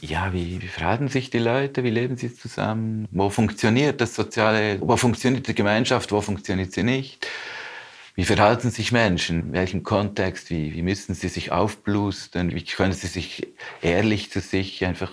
[0.00, 4.78] ja, wie, wie verhalten sich die Leute, wie leben sie zusammen, wo funktioniert das Soziale,
[4.80, 7.26] wo funktioniert die Gemeinschaft, wo funktioniert sie nicht,
[8.18, 12.92] wie verhalten sich Menschen, in welchem Kontext, wie, wie müssen sie sich aufblustern, wie können
[12.92, 13.46] sie sich
[13.80, 15.12] ehrlich zu sich einfach,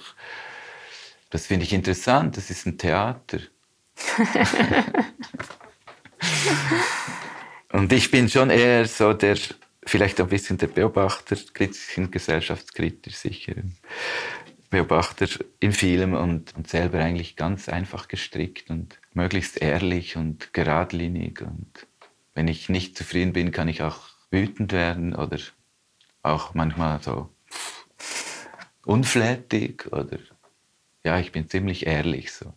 [1.29, 3.37] das finde ich interessant, das ist ein Theater.
[7.71, 9.37] Und ich bin schon eher so der,
[9.85, 13.53] vielleicht ein bisschen der Beobachter, bisschen gesellschaftskritisch sicher.
[14.71, 15.27] Beobachter
[15.59, 21.43] in vielem und, und selber eigentlich ganz einfach gestrickt und möglichst ehrlich und geradlinig.
[21.43, 21.85] Und
[22.35, 25.39] wenn ich nicht zufrieden bin, kann ich auch wütend werden oder
[26.21, 27.29] auch manchmal so
[28.85, 30.19] unflätig oder
[31.03, 32.53] ja, ich bin ziemlich ehrlich so.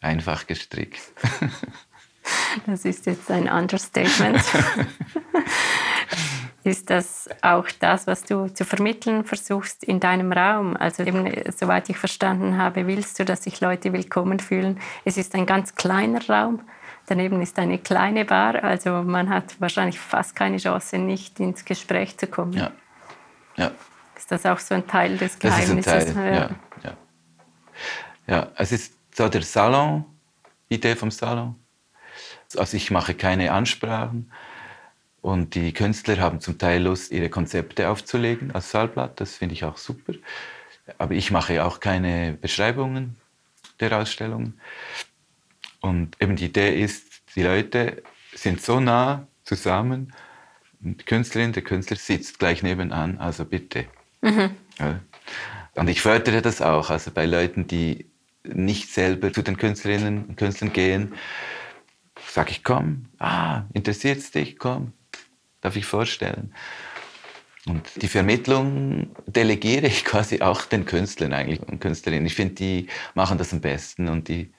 [0.00, 1.00] Einfach gestrickt.
[2.66, 4.38] Das ist jetzt ein Understatement.
[6.64, 10.74] ist das auch das, was du zu vermitteln versuchst in deinem Raum?
[10.74, 14.80] Also eben, soweit ich verstanden habe, willst du, dass sich Leute willkommen fühlen.
[15.04, 16.62] Es ist ein ganz kleiner Raum.
[17.06, 22.16] Daneben ist eine kleine Bar, also man hat wahrscheinlich fast keine Chance, nicht ins Gespräch
[22.16, 22.54] zu kommen.
[22.54, 22.72] Ja.
[23.56, 23.70] ja.
[24.16, 25.84] Ist das auch so ein Teil des Geheimnisses?
[25.84, 26.50] Das ist ein Teil, ja.
[26.82, 26.96] ja.
[28.26, 28.48] ja.
[28.56, 30.04] es ist so der Salon,
[30.68, 31.56] Idee vom Salon.
[32.56, 34.30] Also ich mache keine Ansprachen
[35.20, 39.20] und die Künstler haben zum Teil Lust, ihre Konzepte aufzulegen als Saalblatt.
[39.20, 40.14] Das finde ich auch super.
[40.98, 43.16] Aber ich mache auch keine Beschreibungen
[43.80, 44.60] der Ausstellungen.
[45.84, 48.02] Und eben die Idee ist, die Leute
[48.34, 50.14] sind so nah zusammen.
[50.80, 53.84] Die Künstlerin, der Künstler sitzt gleich nebenan, also bitte.
[54.22, 54.52] Mhm.
[54.78, 55.00] Ja.
[55.74, 58.06] Und ich fördere das auch, also bei Leuten, die
[58.44, 61.12] nicht selber zu den Künstlerinnen und Künstlern gehen,
[62.28, 64.94] sage ich, komm, ah, interessiert es dich, komm,
[65.60, 66.54] darf ich vorstellen.
[67.66, 72.24] Und die Vermittlung delegiere ich quasi auch den Künstlern eigentlich und Künstlerinnen.
[72.24, 74.50] Ich finde, die machen das am besten und die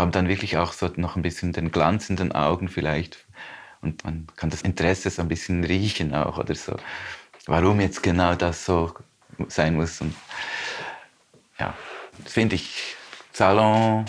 [0.00, 3.24] haben dann wirklich auch so noch ein bisschen den Glanz in den Augen vielleicht.
[3.80, 6.76] Und man kann das Interesse so ein bisschen riechen auch oder so.
[7.46, 8.94] Warum jetzt genau das so
[9.48, 10.00] sein muss.
[10.00, 10.14] Und
[11.58, 11.74] ja,
[12.26, 12.96] finde ich,
[13.32, 14.04] Salon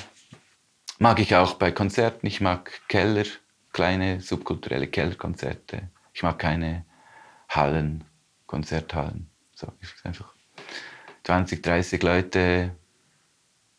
[1.01, 2.27] Mag ich auch bei Konzerten.
[2.27, 3.25] Ich mag Keller,
[3.73, 5.89] kleine subkulturelle Kellerkonzerte.
[6.13, 6.85] Ich mag keine
[7.49, 8.03] Hallen,
[8.45, 9.27] Konzerthallen.
[9.55, 9.73] So,
[10.03, 10.31] einfach
[11.23, 12.75] 20, 30 Leute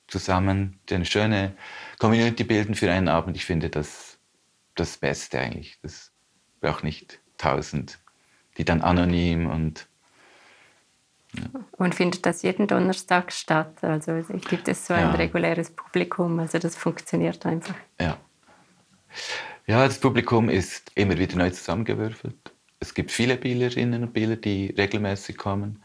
[0.09, 1.55] zusammen, eine schöne
[2.03, 3.37] Community bilden für einen Abend.
[3.37, 4.19] Ich finde das
[4.75, 5.79] das Beste eigentlich.
[5.83, 6.11] Das
[6.61, 8.01] braucht nicht tausend,
[8.59, 9.87] die dann anonym und
[11.71, 13.83] und findet das jeden Donnerstag statt?
[13.85, 15.13] Also gibt es so ein ja.
[15.13, 16.41] reguläres Publikum?
[16.41, 17.77] Also das funktioniert einfach.
[18.01, 18.19] Ja.
[19.67, 22.53] Ja, das Publikum ist immer wieder neu zusammengewürfelt.
[22.81, 25.83] Es gibt viele Bielerinnen und Bieler, die regelmäßig kommen,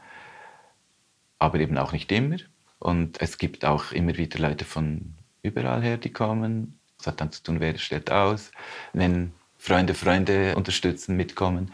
[1.37, 2.37] aber eben auch nicht immer.
[2.79, 5.16] Und es gibt auch immer wieder Leute von
[5.47, 6.79] überall her, die kommen.
[6.97, 8.51] Das hat dann zu tun, wer stellt aus,
[8.93, 11.73] wenn Freunde Freunde unterstützen, mitkommen.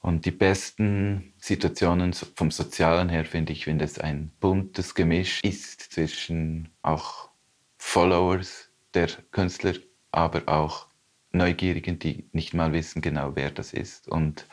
[0.00, 5.80] Und die besten Situationen vom Sozialen her finde ich, wenn das ein buntes Gemisch ist
[5.80, 7.30] zwischen auch
[7.78, 9.74] Followers der Künstler,
[10.12, 10.86] aber auch
[11.32, 14.46] Neugierigen, die nicht mal wissen genau, wer das ist und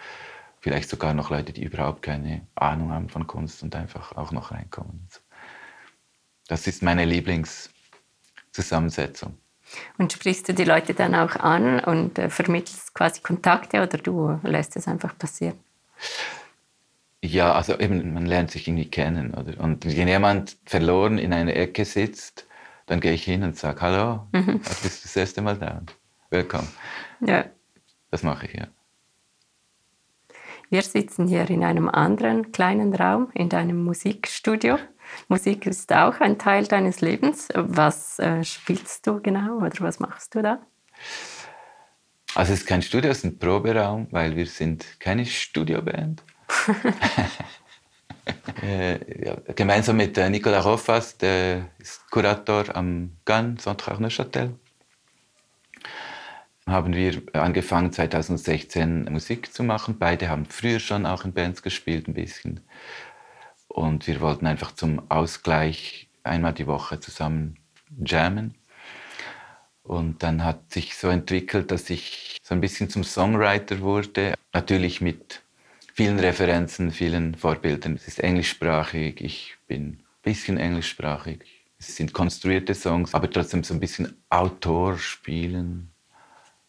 [0.60, 4.52] vielleicht sogar noch Leute, die überhaupt keine Ahnung haben von Kunst und einfach auch noch
[4.52, 5.08] reinkommen.
[6.48, 7.06] Das ist meine
[8.56, 9.38] Lieblingszusammensetzung.
[9.98, 14.40] Und sprichst du die Leute dann auch an und äh, vermittelst quasi Kontakte oder du
[14.44, 15.58] lässt es einfach passieren?
[17.22, 19.34] Ja, also eben, man lernt sich irgendwie kennen.
[19.34, 19.60] Oder?
[19.60, 22.46] Und wenn jemand verloren in einer Ecke sitzt,
[22.86, 24.62] dann gehe ich hin und sage, hallo, mhm.
[24.62, 25.82] du bist das erste Mal da.
[26.30, 26.68] Willkommen.
[27.22, 27.46] Ja.
[28.12, 28.68] Das mache ich, ja.
[30.70, 34.78] Wir sitzen hier in einem anderen kleinen Raum, in deinem Musikstudio.
[35.28, 37.50] Musik ist auch ein Teil deines Lebens.
[37.54, 40.60] Was äh, spielst du genau oder was machst du da?
[42.36, 46.22] Also es ist kein Studio, es ist ein Proberaum, weil wir sind keine Studioband.
[48.62, 54.60] äh, ja, gemeinsam mit äh, Nicolas Roffas, der ist Kurator am GAN, Centre Neuchâtel,
[56.68, 59.98] haben wir angefangen 2016 Musik zu machen.
[60.00, 62.62] Beide haben früher schon auch in Bands gespielt, ein bisschen.
[63.76, 67.58] Und wir wollten einfach zum Ausgleich einmal die Woche zusammen
[68.06, 68.56] jammen.
[69.84, 74.34] Und dann hat sich so entwickelt, dass ich so ein bisschen zum Songwriter wurde.
[74.54, 75.42] Natürlich mit
[75.94, 77.96] vielen Referenzen, vielen Vorbildern.
[77.96, 81.40] Es ist englischsprachig, ich bin ein bisschen englischsprachig.
[81.78, 85.92] Es sind konstruierte Songs, aber trotzdem so ein bisschen Autor spielen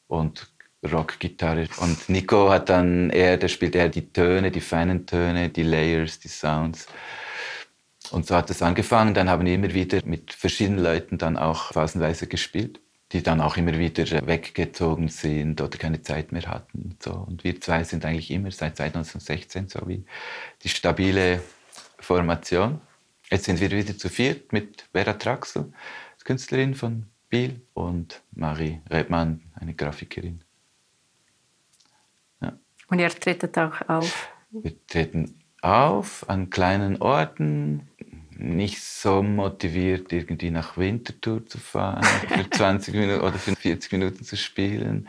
[0.08, 0.48] und
[0.90, 1.68] Rockgitarre.
[1.78, 6.18] Und Nico hat dann eher, der spielt eher die Töne, die feinen Töne, die Layers,
[6.18, 6.86] die Sounds.
[8.10, 9.14] Und so hat es angefangen.
[9.14, 12.80] Dann haben wir immer wieder mit verschiedenen Leuten dann auch phasenweise gespielt,
[13.12, 16.82] die dann auch immer wieder weggezogen sind oder keine Zeit mehr hatten.
[16.82, 17.12] Und, so.
[17.12, 20.04] und wir zwei sind eigentlich immer seit 2016 so wie
[20.62, 21.40] die stabile
[21.98, 22.80] Formation.
[23.30, 25.72] Jetzt sind wir wieder zu viert mit Vera Traxel,
[26.24, 30.42] Künstlerin von Biel und Marie Redmann, eine Grafikerin.
[32.88, 34.28] Und ihr tretet auch auf?
[34.50, 37.88] Wir treten auf an kleinen Orten,
[38.38, 44.24] nicht so motiviert, irgendwie nach Winterthur zu fahren, für 20 Minuten oder für 40 Minuten
[44.24, 45.08] zu spielen.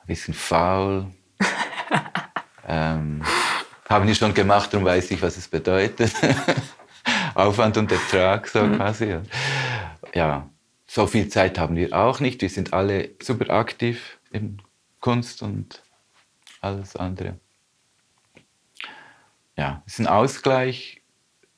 [0.00, 1.06] Ein bisschen faul.
[2.66, 3.22] ähm,
[3.88, 6.12] haben die schon gemacht, darum weiß ich, was es bedeutet.
[7.34, 8.76] Aufwand und Ertrag, so mhm.
[8.76, 9.16] quasi.
[10.14, 10.48] Ja,
[10.86, 12.42] so viel Zeit haben wir auch nicht.
[12.42, 14.60] Wir sind alle super aktiv in
[15.00, 15.82] Kunst und
[16.60, 17.38] alles andere.
[19.56, 21.02] Ja, es ist ein Ausgleich,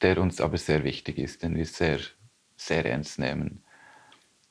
[0.00, 1.98] der uns aber sehr wichtig ist, den wir sehr,
[2.56, 3.62] sehr ernst nehmen.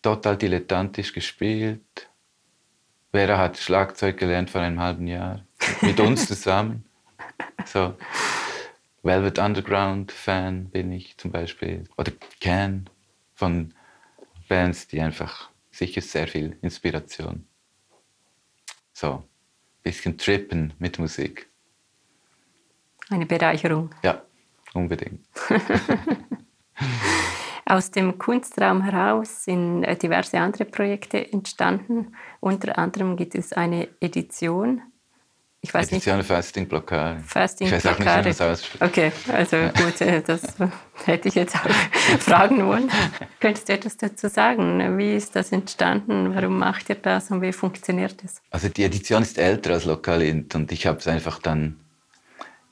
[0.02, 2.10] Total dilettantisch gespielt.
[3.12, 5.46] Vera hat Schlagzeug gelernt vor einem halben Jahr,
[5.82, 6.86] mit uns zusammen.
[7.66, 7.96] So.
[9.04, 11.86] Velvet Underground Fan bin ich zum Beispiel.
[11.98, 12.90] Oder Can
[13.34, 13.74] von
[14.48, 17.48] Bands, die einfach sicher sehr viel Inspiration.
[18.94, 19.24] So,
[19.90, 21.50] bisschen trippen mit Musik.
[23.10, 23.90] Eine Bereicherung.
[24.04, 24.22] Ja,
[24.74, 25.26] unbedingt.
[27.66, 32.16] Aus dem Kunstraum heraus sind diverse andere Projekte entstanden.
[32.40, 34.82] Unter anderem gibt es eine Edition
[35.62, 36.28] ich weiß Edition nicht.
[36.28, 37.22] Fasting Blockade.
[37.26, 38.30] Fasting ich weiß auch Blockade.
[38.30, 38.82] nicht, wie man das ausspricht.
[38.82, 40.42] Okay, also gut, äh, das
[41.06, 41.70] hätte ich jetzt auch
[42.20, 42.90] fragen wollen.
[43.42, 44.98] Könntest du etwas dazu sagen?
[44.98, 46.34] Wie ist das entstanden?
[46.34, 48.42] Warum macht ihr das und wie funktioniert es?
[48.52, 51.78] Also die Edition ist älter als Lokalint und ich habe es einfach dann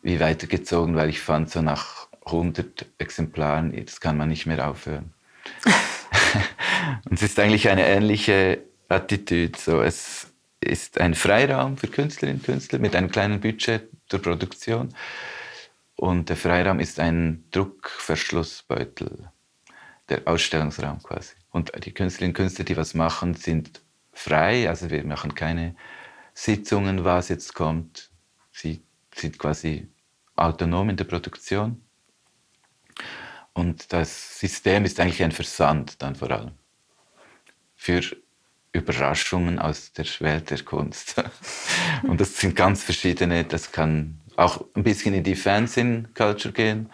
[0.02, 5.14] wie weitergezogen, weil ich fand, so nach 100 Exemplaren, das kann man nicht mehr aufhören.
[7.10, 9.58] und es ist eigentlich eine ähnliche Attitüde.
[9.58, 10.28] So, es,
[10.60, 14.94] ist ein Freiraum für Künstlerinnen und Künstler mit einem kleinen Budget zur Produktion.
[15.96, 19.30] Und der Freiraum ist ein Druckverschlussbeutel,
[20.10, 21.36] der Ausstellungsraum quasi.
[21.52, 23.82] Und die Künstlerinnen und Künstler, die was machen, sind
[24.14, 24.70] frei.
[24.70, 25.76] Also wir machen keine
[26.34, 28.12] Sitzungen, was jetzt kommt.
[28.52, 29.88] Sie sind quasi
[30.36, 31.84] autonom in der Produktion.
[33.54, 36.52] Und das System ist eigentlich ein Versand dann vor allem.
[37.76, 38.02] Für
[38.72, 41.16] Überraschungen aus der Welt der Kunst.
[42.04, 46.92] Und das sind ganz verschiedene, das kann auch ein bisschen in die Fernsehen-Culture gehen,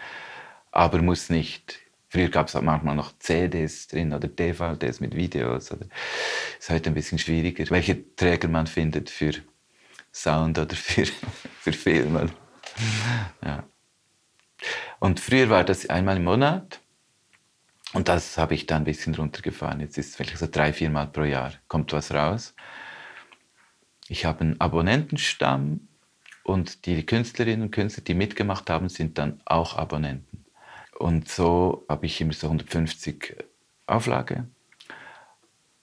[0.72, 1.78] aber muss nicht.
[2.08, 5.72] Früher gab es manchmal noch CDs drin oder DVDs mit Videos.
[5.72, 5.86] Oder
[6.58, 9.32] ist heute ein bisschen schwieriger, welche Träger man findet für
[10.12, 11.06] Sound oder für,
[11.60, 12.30] für Film.
[13.44, 13.64] Ja.
[15.00, 16.80] Und früher war das einmal im Monat
[17.94, 19.80] und das habe ich dann ein bisschen runtergefahren.
[19.80, 22.54] Jetzt ist es vielleicht so drei, vier Mal pro Jahr kommt was raus.
[24.08, 25.88] Ich habe einen Abonnentenstamm
[26.42, 30.44] und die Künstlerinnen und Künstler, die mitgemacht haben, sind dann auch Abonnenten.
[30.98, 33.36] Und so habe ich immer so 150
[33.86, 34.46] Auflage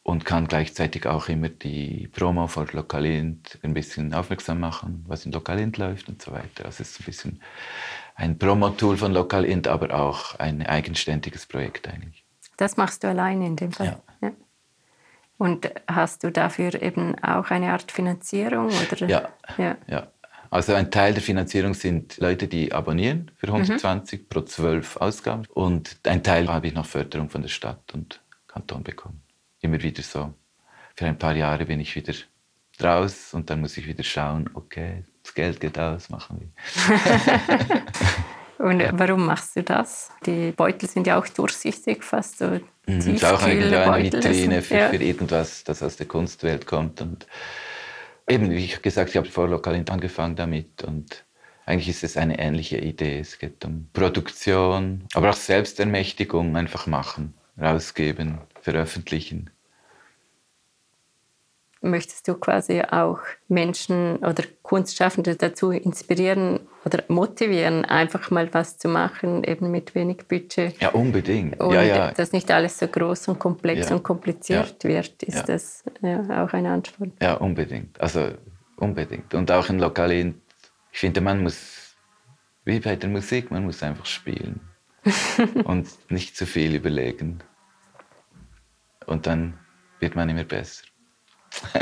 [0.03, 5.31] und kann gleichzeitig auch immer die Promo für Lokalint ein bisschen aufmerksam machen, was in
[5.31, 6.65] Lokalint läuft und so weiter.
[6.65, 7.41] Also es ist ein bisschen
[8.15, 12.23] ein Promo-Tool von Lokalint, aber auch ein eigenständiges Projekt eigentlich.
[12.57, 13.99] Das machst du alleine in dem Fall?
[14.21, 14.27] Ja.
[14.27, 14.31] ja.
[15.37, 18.67] Und hast du dafür eben auch eine Art Finanzierung?
[18.67, 19.07] Oder?
[19.07, 19.29] Ja.
[19.57, 19.77] ja.
[19.87, 20.07] ja.
[20.51, 24.27] Also ein Teil der Finanzierung sind Leute, die abonnieren für 120 mhm.
[24.27, 25.43] pro 12 Ausgaben.
[25.53, 29.20] Und ein Teil habe ich noch Förderung von der Stadt und Kanton bekommen.
[29.61, 30.33] Immer wieder so.
[30.95, 32.13] Für ein paar Jahre bin ich wieder
[32.83, 36.49] raus und dann muss ich wieder schauen, okay, das Geld geht aus, machen wir.
[38.65, 40.11] und warum machst du das?
[40.25, 44.61] Die Beutel sind ja auch durchsichtig, fast so mhm, Das ist auch eine, eine Vitrine
[44.61, 44.89] für, ja.
[44.89, 47.01] für, irgendwas, das aus der Kunstwelt kommt.
[47.01, 47.27] Und
[48.27, 51.23] eben, wie ich gesagt ich habe vor lokal angefangen damit und
[51.65, 53.19] eigentlich ist es eine ähnliche Idee.
[53.19, 59.49] Es geht um Produktion, aber auch Selbstermächtigung, einfach machen, rausgeben, veröffentlichen
[61.81, 68.87] möchtest du quasi auch Menschen oder Kunstschaffende dazu inspirieren oder motivieren, einfach mal was zu
[68.87, 70.79] machen, eben mit wenig Budget.
[70.79, 71.59] Ja, unbedingt.
[71.59, 72.11] Und ja, ja.
[72.11, 73.95] dass nicht alles so groß und komplex ja.
[73.95, 77.13] und kompliziert wird, ist das auch ein Ansporn.
[77.21, 77.99] Ja, unbedingt.
[77.99, 78.29] Also
[78.77, 79.33] unbedingt.
[79.33, 80.41] Und auch in Lokalen,
[80.91, 81.95] ich finde, man muss,
[82.63, 84.59] wie bei der Musik, man muss einfach spielen
[85.63, 87.39] und nicht zu viel überlegen.
[89.11, 89.59] Und dann
[89.99, 90.85] wird man immer besser.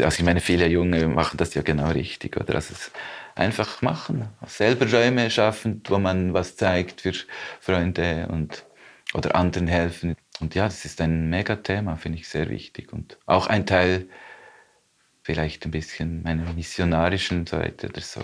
[0.00, 2.54] also ich meine, viele Junge machen das ja genau richtig, oder?
[2.54, 2.74] Also
[3.34, 7.12] einfach machen, selber Räume schaffen, wo man was zeigt für
[7.60, 8.64] Freunde und
[9.12, 10.16] oder anderen helfen.
[10.40, 14.08] Und ja, das ist ein Megathema, finde ich sehr wichtig und auch ein Teil
[15.22, 18.22] vielleicht ein bisschen meiner missionarischen Seite oder so.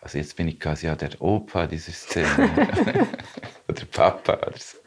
[0.00, 2.48] Also jetzt bin ich quasi ja der Opa dieser Szene
[3.68, 4.78] oder Papa oder so.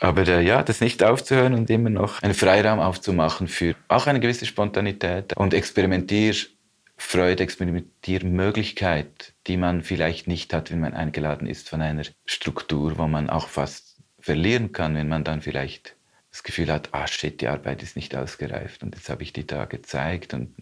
[0.00, 4.20] Aber äh, ja, das nicht aufzuhören und immer noch einen Freiraum aufzumachen für auch eine
[4.20, 11.80] gewisse Spontanität und Experimentierfreude, Experimentiermöglichkeit, die man vielleicht nicht hat, wenn man eingeladen ist von
[11.80, 15.96] einer Struktur, wo man auch fast verlieren kann, wenn man dann vielleicht
[16.30, 19.46] das Gefühl hat, ah shit, die Arbeit ist nicht ausgereift und jetzt habe ich die
[19.46, 20.52] da gezeigt und,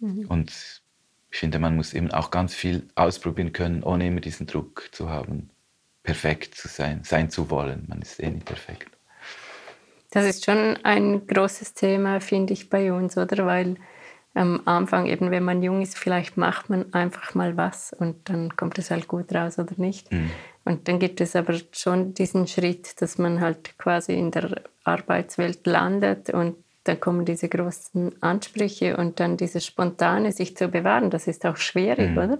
[0.00, 0.26] mhm.
[0.26, 0.82] und
[1.30, 5.10] ich finde, man muss eben auch ganz viel ausprobieren können, ohne immer diesen Druck zu
[5.10, 5.50] haben
[6.02, 7.84] perfekt zu sein, sein zu wollen.
[7.88, 8.88] Man ist eh nicht perfekt.
[10.10, 13.44] Das ist schon ein großes Thema, finde ich, bei uns, oder?
[13.44, 13.76] Weil
[14.34, 18.56] am Anfang, eben wenn man jung ist, vielleicht macht man einfach mal was und dann
[18.56, 20.12] kommt es halt gut raus oder nicht.
[20.12, 20.30] Mhm.
[20.64, 25.66] Und dann gibt es aber schon diesen Schritt, dass man halt quasi in der Arbeitswelt
[25.66, 31.26] landet und dann kommen diese großen Ansprüche und dann dieses Spontane, sich zu bewahren, das
[31.26, 32.18] ist auch schwierig, mhm.
[32.18, 32.38] oder?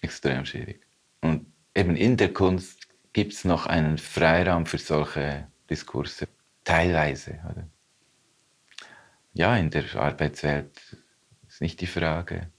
[0.00, 0.80] Extrem schwierig.
[1.20, 1.46] Und
[1.76, 6.28] eben in der Kunst gibt es noch einen Freiraum für solche Diskurse.
[6.64, 7.38] Teilweise.
[7.50, 7.68] Oder?
[9.34, 10.96] Ja, in der Arbeitswelt
[11.46, 12.50] ist nicht die Frage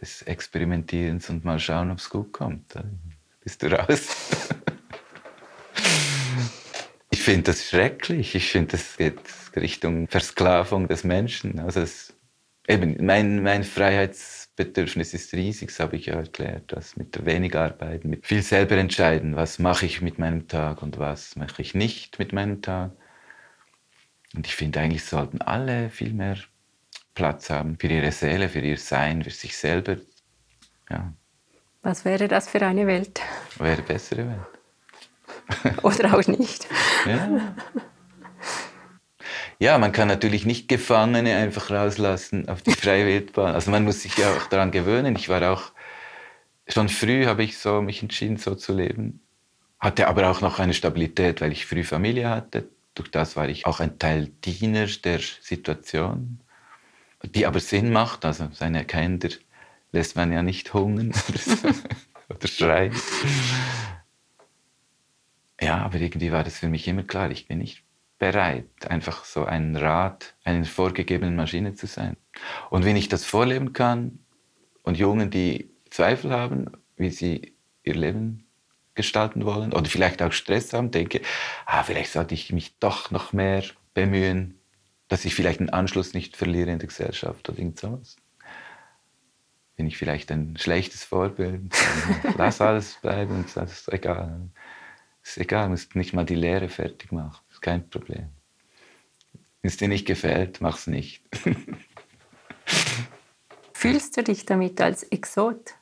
[0.00, 2.74] des Experimentierens und mal schauen, ob es gut kommt.
[2.74, 2.90] Oder?
[3.40, 4.48] Bist du raus?
[7.10, 8.34] ich finde das schrecklich.
[8.34, 9.20] Ich finde, das geht
[9.56, 11.58] Richtung Versklavung des Menschen.
[11.58, 12.14] Also es,
[12.68, 16.72] eben mein, mein Freiheits Bedürfnis ist riesig, das habe ich ja erklärt.
[16.72, 20.98] Das mit wenig arbeiten, mit viel selber entscheiden, was mache ich mit meinem Tag und
[20.98, 22.92] was mache ich nicht mit meinem Tag.
[24.34, 26.36] Und ich finde, eigentlich sollten alle viel mehr
[27.14, 29.96] Platz haben für ihre Seele, für ihr Sein, für sich selber.
[30.90, 31.12] Ja.
[31.82, 33.20] Was wäre das für eine Welt?
[33.58, 35.82] Wäre eine bessere Welt.
[35.82, 36.66] Oder auch nicht.
[37.06, 37.54] Ja.
[39.62, 43.54] Ja, man kann natürlich nicht Gefangene einfach rauslassen auf die freie Wildbahn.
[43.54, 45.14] Also man muss sich ja auch daran gewöhnen.
[45.14, 45.70] Ich war auch,
[46.66, 49.20] schon früh habe ich so mich entschieden, so zu leben.
[49.78, 52.70] Hatte aber auch noch eine Stabilität, weil ich früh Familie hatte.
[52.96, 56.40] Durch das war ich auch ein Teil Diener der Situation,
[57.22, 58.24] die aber Sinn macht.
[58.24, 59.28] Also seine Kinder
[59.92, 61.12] lässt man ja nicht hungern
[62.28, 62.96] oder schreien.
[65.60, 67.84] Ja, aber irgendwie war das für mich immer klar, ich bin nicht
[68.22, 72.16] bereit, einfach so ein Rad einer vorgegebenen Maschine zu sein.
[72.70, 74.20] Und wenn ich das vorleben kann
[74.84, 78.46] und Jungen, die Zweifel haben, wie sie ihr Leben
[78.94, 81.20] gestalten wollen oder vielleicht auch Stress haben, denke,
[81.66, 84.56] ah, vielleicht sollte ich mich doch noch mehr bemühen,
[85.08, 88.14] dass ich vielleicht einen Anschluss nicht verliere in der Gesellschaft oder irgend sowas.
[89.74, 91.74] Bin ich vielleicht ein schlechtes Vorbild?
[92.38, 94.48] Lass alles bleiben, das ist egal.
[95.24, 98.28] Ist egal, musst nicht mal die Lehre fertig machen kein Problem.
[99.62, 101.22] Wenn es dir nicht gefällt, mach's nicht.
[103.72, 105.74] Fühlst du dich damit als Exot?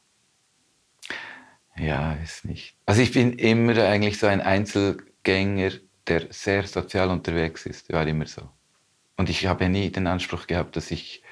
[1.76, 2.76] Ja, ist nicht.
[2.86, 5.72] Also ich bin immer eigentlich so ein Einzelgänger,
[6.06, 7.92] der sehr sozial unterwegs ist.
[7.92, 8.48] War immer so.
[9.16, 11.22] Und ich habe nie den Anspruch gehabt, dass ich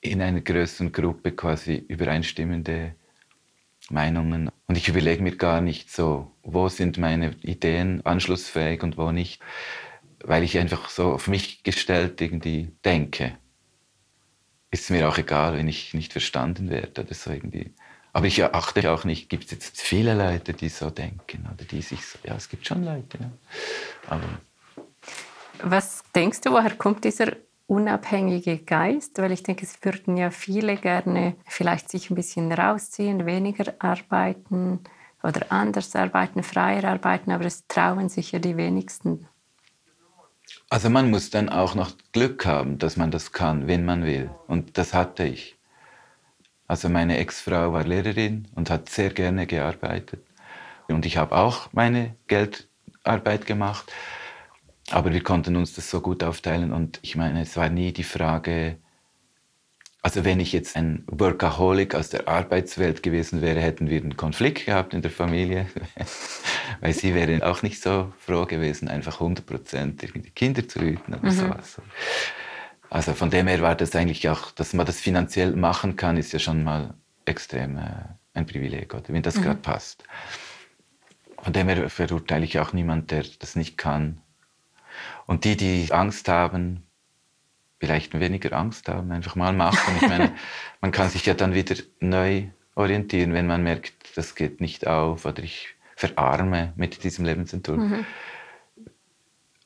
[0.00, 2.96] in einer größeren Gruppe quasi übereinstimmende
[3.92, 4.50] Meinungen.
[4.66, 9.40] Und ich überlege mir gar nicht so, wo sind meine Ideen anschlussfähig und wo nicht,
[10.24, 13.36] weil ich einfach so auf mich gestellt irgendwie denke.
[14.70, 17.74] Ist mir auch egal, wenn ich nicht verstanden werde oder so irgendwie.
[18.14, 21.82] Aber ich achte auch nicht, gibt es jetzt viele Leute, die so denken oder die
[21.82, 23.18] sich so, ja, es gibt schon Leute.
[23.20, 23.30] Ja.
[24.08, 24.28] Aber
[25.62, 27.32] Was denkst du, woher kommt dieser
[27.72, 33.24] unabhängige Geist, weil ich denke, es würden ja viele gerne vielleicht sich ein bisschen rausziehen,
[33.24, 34.80] weniger arbeiten
[35.22, 39.26] oder anders arbeiten, freier arbeiten, aber es trauen sich ja die wenigsten.
[40.68, 44.30] Also man muss dann auch noch Glück haben, dass man das kann, wenn man will.
[44.48, 45.56] Und das hatte ich.
[46.66, 50.22] Also meine Ex-Frau war Lehrerin und hat sehr gerne gearbeitet.
[50.88, 53.90] Und ich habe auch meine Geldarbeit gemacht.
[54.92, 58.04] Aber wir konnten uns das so gut aufteilen und ich meine, es war nie die
[58.04, 58.76] Frage,
[60.02, 64.66] also wenn ich jetzt ein Workaholic aus der Arbeitswelt gewesen wäre, hätten wir einen Konflikt
[64.66, 65.66] gehabt in der Familie,
[66.80, 71.14] weil sie wäre auch nicht so froh gewesen, einfach 100 Prozent die Kinder zu hüten
[71.14, 71.30] oder mhm.
[71.30, 71.80] sowas.
[72.90, 76.32] Also von dem her war das eigentlich auch, dass man das finanziell machen kann, ist
[76.32, 79.42] ja schon mal extrem äh, ein Privileg, oder wenn das mhm.
[79.42, 80.04] gerade passt.
[81.40, 84.20] Von dem her verurteile ich auch niemanden, der das nicht kann,
[85.26, 86.82] und die, die Angst haben,
[87.82, 89.96] vielleicht weniger Angst haben, einfach mal machen.
[90.00, 90.32] Ich meine,
[90.80, 95.24] man kann sich ja dann wieder neu orientieren, wenn man merkt, das geht nicht auf
[95.24, 97.78] oder ich verarme mit diesem Lebensentwurf.
[97.78, 98.06] Mhm.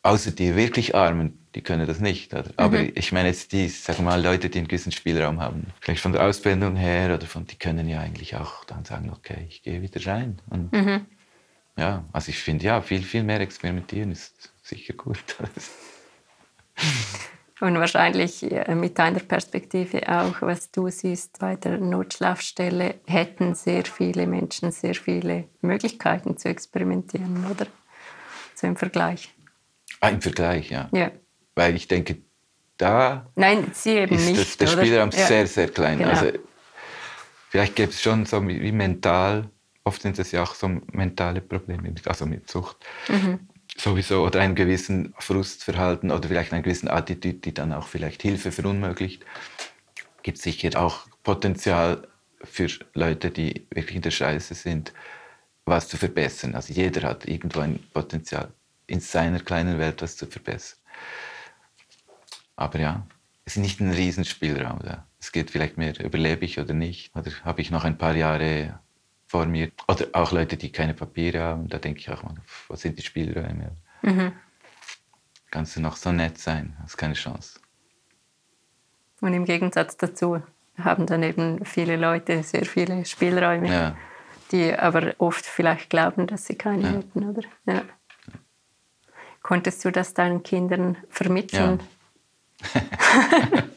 [0.03, 2.33] Außer die wirklich Armen, die können das nicht.
[2.33, 2.51] Oder?
[2.57, 2.93] Aber mhm.
[2.95, 6.25] ich meine jetzt die, sag mal, Leute, die einen gewissen Spielraum haben, vielleicht von der
[6.25, 10.05] Ausbildung her oder von, die können ja eigentlich auch dann sagen, okay, ich gehe wieder
[10.07, 10.41] rein.
[10.49, 11.07] Und mhm.
[11.77, 15.37] ja, also ich finde, ja, viel, viel mehr experimentieren ist sicher gut.
[17.61, 23.85] Und wahrscheinlich äh, mit deiner Perspektive auch, was du siehst bei der Notschlafstelle, hätten sehr
[23.85, 27.67] viele Menschen sehr viele Möglichkeiten zu experimentieren, oder?
[28.55, 29.35] So im Vergleich.
[30.01, 30.91] Ah, im Vergleich, ja.
[30.93, 31.11] Ja.
[31.55, 32.19] Weil ich denke,
[32.77, 34.85] da Nein, sie eben ist nicht, das, der?
[34.85, 35.27] Spielraum Ja.
[35.27, 35.99] sehr, sehr klein.
[35.99, 36.11] Genau.
[36.11, 36.33] Also,
[37.49, 39.49] vielleicht gäbe es schon so wie, wie mental,
[39.85, 42.77] oft sind es ja auch so mentale Probleme, also mit Sucht
[43.09, 43.49] Mhm.
[43.77, 48.53] Sowieso oder einen gewissen Frustverhalten oder vielleicht eine gewisse Attitüde, die dann auch vielleicht Hilfe
[48.53, 49.25] verunmöglicht.
[50.23, 52.09] Gibt sicher auch Potenzial
[52.43, 54.93] für Leute, die wirklich in der Scheiße sind,
[55.65, 56.55] was zu verbessern.
[56.55, 58.53] Also jeder hat irgendwo ein Potenzial,
[58.87, 60.79] in seiner kleinen Welt was zu verbessern.
[62.57, 63.07] Aber ja,
[63.45, 65.07] es ist nicht ein Riesenspielraum da.
[65.19, 67.15] Es geht vielleicht mehr, überlebe ich oder nicht?
[67.15, 68.79] Oder habe ich noch ein paar Jahre
[69.27, 69.71] vor mir?
[69.89, 71.69] Oder auch Leute, die keine Papiere haben.
[71.69, 72.35] Da denke ich auch mal,
[72.69, 73.77] was sind die Spielräume?
[74.03, 74.33] Mhm.
[75.51, 76.77] Kannst du noch so nett sein?
[76.83, 77.61] Hast keine Chance.
[79.21, 80.43] Und im Gegensatz dazu
[80.79, 83.97] haben dann eben viele Leute sehr viele Spielräume, Ja,
[84.53, 86.91] die aber oft vielleicht glauben, dass sie keine Ja.
[86.99, 87.43] hätten, oder?
[87.65, 87.83] Ja.
[89.43, 91.81] Konntest du das deinen Kindern vermitteln?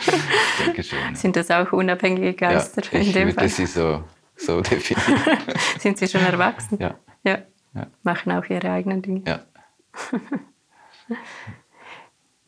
[0.82, 1.14] schon.
[1.14, 3.48] Sind das auch unabhängige Ja, Geister in ich dem würde Fall?
[3.48, 4.04] sie so,
[4.36, 5.38] so definieren.
[5.78, 6.78] Sind sie schon erwachsen?
[6.80, 7.38] Ja, Ja.
[7.74, 7.86] Ja.
[8.02, 9.22] Machen auch ihre eigenen Dinge.
[9.26, 9.40] ja.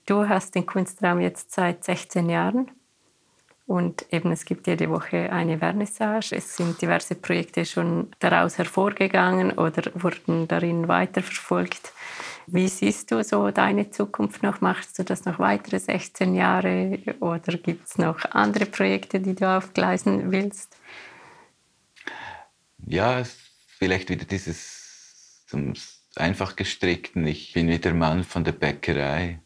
[0.07, 2.71] Du hast den Kunstraum jetzt seit 16 Jahren
[3.67, 6.35] und eben es gibt jede Woche eine Vernissage.
[6.35, 11.93] Es sind diverse Projekte schon daraus hervorgegangen oder wurden darin weiterverfolgt.
[12.47, 14.63] Wie siehst du so deine Zukunft noch?
[14.63, 19.47] Machst du das noch weitere 16 Jahre oder gibt es noch andere Projekte, die du
[19.47, 20.75] aufgleisen willst?
[22.87, 23.23] Ja,
[23.79, 25.75] vielleicht wieder dieses zum
[26.17, 27.27] einfach gestrickten.
[27.27, 29.41] Ich bin wie der Mann von der Bäckerei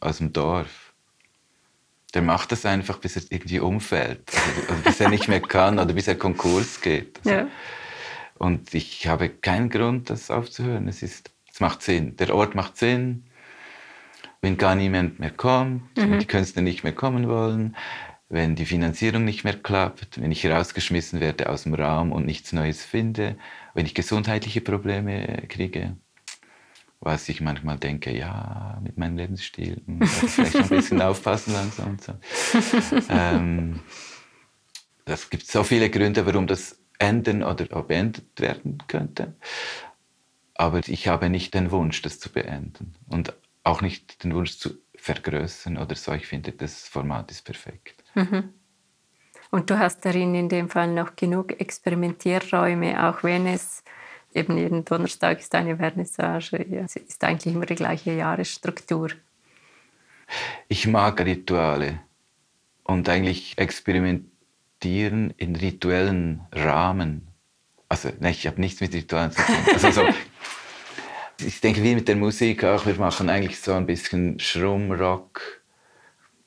[0.00, 0.92] aus dem Dorf.
[2.14, 4.30] Der macht das einfach, bis er irgendwie umfällt.
[4.34, 7.18] Also, also bis er nicht mehr kann oder bis er Konkurs geht.
[7.18, 7.48] Also, Ja.
[8.38, 10.86] Und ich habe keinen Grund, das aufzuhören.
[10.86, 12.16] Es, ist, es macht Sinn.
[12.16, 13.24] Der Ort macht Sinn.
[14.40, 17.74] Wenn gar niemand mehr kommt, wenn die Künstler nicht mehr kommen wollen,
[18.28, 22.52] wenn die Finanzierung nicht mehr klappt, wenn ich rausgeschmissen werde aus dem Raum und nichts
[22.52, 23.36] Neues finde,
[23.74, 25.96] wenn ich gesundheitliche Probleme kriege,
[27.00, 31.90] was ich manchmal denke, ja, mit meinem Lebensstil, hm, vielleicht ein bisschen aufpassen langsam.
[31.90, 32.14] Und so.
[33.08, 33.80] ähm,
[35.04, 39.36] es gibt so viele Gründe, warum das ändern oder auch beendet werden könnte.
[40.54, 42.94] Aber ich habe nicht den Wunsch, das zu beenden.
[43.06, 46.12] Und auch nicht den Wunsch zu vergrößern oder so.
[46.12, 47.97] Ich finde, das Format ist perfekt.
[49.50, 53.82] Und du hast darin in dem Fall noch genug Experimentierräume, auch wenn es
[54.34, 56.64] eben jeden Donnerstag ist eine Vernissage.
[56.84, 59.10] Es ist eigentlich immer die gleiche Jahresstruktur.
[60.68, 62.00] Ich mag Rituale
[62.84, 67.28] und eigentlich experimentieren in rituellen Rahmen.
[67.88, 69.56] Also, ne, ich habe nichts mit Ritualen zu tun.
[69.72, 70.02] Also so,
[71.38, 75.57] ich denke, wie mit der Musik auch, wir machen eigentlich so ein bisschen Schrummrock.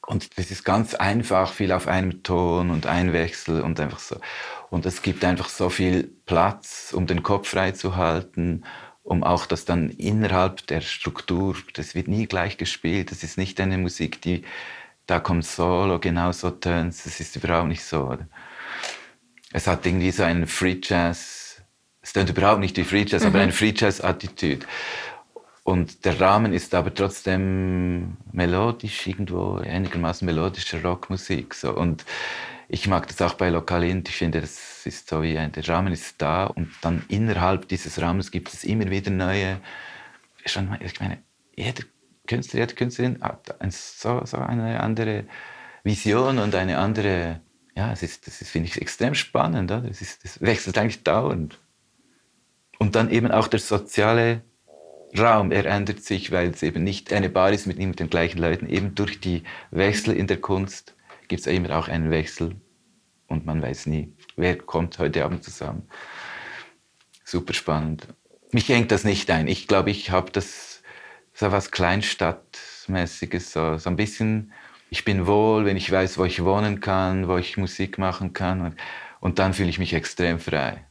[0.05, 4.19] Und das ist ganz einfach, viel auf einem Ton und ein Wechsel und einfach so.
[4.69, 8.63] Und es gibt einfach so viel Platz, um den Kopf frei zu halten,
[9.03, 13.11] um auch das dann innerhalb der Struktur, das wird nie gleich gespielt.
[13.11, 14.43] Das ist nicht eine Musik, die,
[15.05, 18.05] da kommt Solo, genau so Töns, das ist überhaupt nicht so.
[18.05, 18.27] Oder?
[19.53, 21.61] Es hat irgendwie so einen Free Jazz,
[22.01, 24.65] es tönt überhaupt nicht wie Free Jazz, aber eine Free Jazz-Attitüde.
[25.71, 31.53] Und der Rahmen ist aber trotzdem melodisch irgendwo, einigermaßen melodische Rockmusik.
[31.53, 31.73] So.
[31.73, 32.03] Und
[32.67, 34.09] ich mag das auch bei Lokalint.
[34.09, 38.01] Ich finde, das ist so wie ein, der Rahmen ist da und dann innerhalb dieses
[38.01, 39.61] Rahmens gibt es immer wieder neue.
[40.45, 41.19] Schon, ich meine,
[41.55, 41.85] jeder
[42.27, 45.23] Künstler, jede Künstlerin hat ein, so, so eine andere
[45.85, 47.39] Vision und eine andere.
[47.77, 49.71] Ja, es ist, das ist, finde ich, extrem spannend.
[49.71, 49.87] Oder?
[49.87, 51.61] Ist, es wechselt eigentlich dauernd.
[52.77, 54.41] Und dann eben auch der soziale
[55.17, 58.39] Raum, er ändert sich, weil es eben nicht eine Bar ist mit immer den gleichen
[58.39, 58.69] Leuten.
[58.69, 60.95] Eben durch die Wechsel in der Kunst
[61.27, 62.55] gibt es immer auch einen Wechsel
[63.27, 65.87] und man weiß nie, wer kommt heute Abend zusammen.
[67.25, 68.07] Super spannend.
[68.51, 69.47] Mich hängt das nicht ein.
[69.47, 70.81] Ich glaube, ich habe das
[71.33, 74.51] so was Kleinstadtmäßiges, so, so ein bisschen,
[74.89, 78.61] ich bin wohl, wenn ich weiß, wo ich wohnen kann, wo ich Musik machen kann
[78.61, 78.75] und,
[79.21, 80.85] und dann fühle ich mich extrem frei.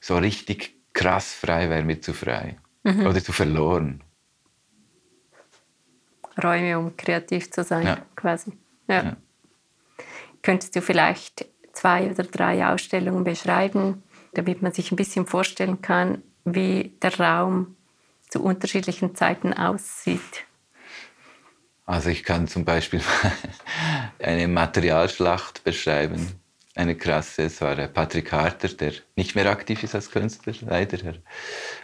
[0.00, 4.02] So richtig krass frei wäre mir zu frei oder zu verloren.
[6.42, 7.98] Räume, um kreativ zu sein, Ja.
[8.16, 8.52] quasi.
[8.88, 9.02] Ja.
[9.04, 9.16] Ja.
[10.42, 14.02] Könntest du vielleicht zwei oder drei Ausstellungen beschreiben,
[14.34, 17.76] damit man sich ein bisschen vorstellen kann, wie der Raum
[18.28, 20.44] zu unterschiedlichen Zeiten aussieht.
[21.84, 23.02] Also ich kann zum Beispiel
[24.18, 26.41] eine Materialschlacht beschreiben.
[26.74, 31.04] Eine krasse, es war Patrick Harter, der nicht mehr aktiv ist als Künstler, leider.
[31.04, 31.14] Er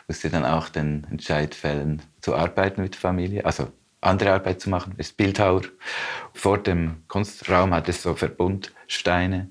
[0.07, 3.71] musste dann auch den Entscheid fällen, zu arbeiten mit Familie, also
[4.01, 5.63] andere Arbeit zu machen, ist Bildhauer.
[6.33, 9.51] Vor dem Kunstraum hat es so Verbundsteine,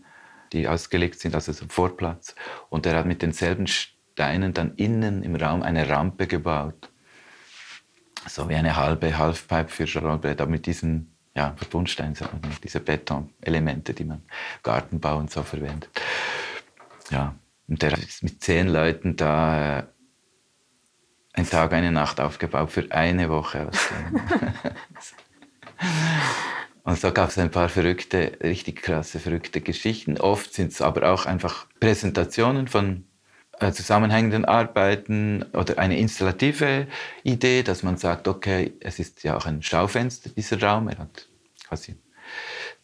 [0.54, 2.34] die ausgelegt sind, also so Vorplatz.
[2.70, 6.90] Und er hat mit denselben Steinen dann innen im Raum eine Rampe gebaut
[8.30, 12.16] so wie eine halbe Halfpipe für Rollbrett, aber mit diesen ja, Verbundsteinen,
[12.64, 14.24] diese Betonelemente, die man
[14.64, 15.90] Gartenbau und so verwendet.
[17.12, 17.36] Ja,
[17.68, 19.84] und der ist mit zehn Leuten da äh,
[21.34, 23.70] ein Tag, eine Nacht aufgebaut für eine Woche.
[26.84, 30.18] und so gab es ein paar verrückte, richtig krasse, verrückte Geschichten.
[30.18, 33.06] Oft sind es aber auch einfach Präsentationen von
[33.60, 36.88] äh, zusammenhängenden Arbeiten oder eine installative
[37.24, 40.90] Idee, dass man sagt, okay, es ist ja auch ein Schaufenster, dieser Raum.
[40.90, 41.27] Er hat
[41.68, 41.98] quasi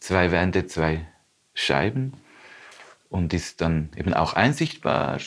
[0.00, 1.06] zwei Wände, zwei
[1.54, 2.14] Scheiben
[3.08, 5.18] und ist dann eben auch einsichtbar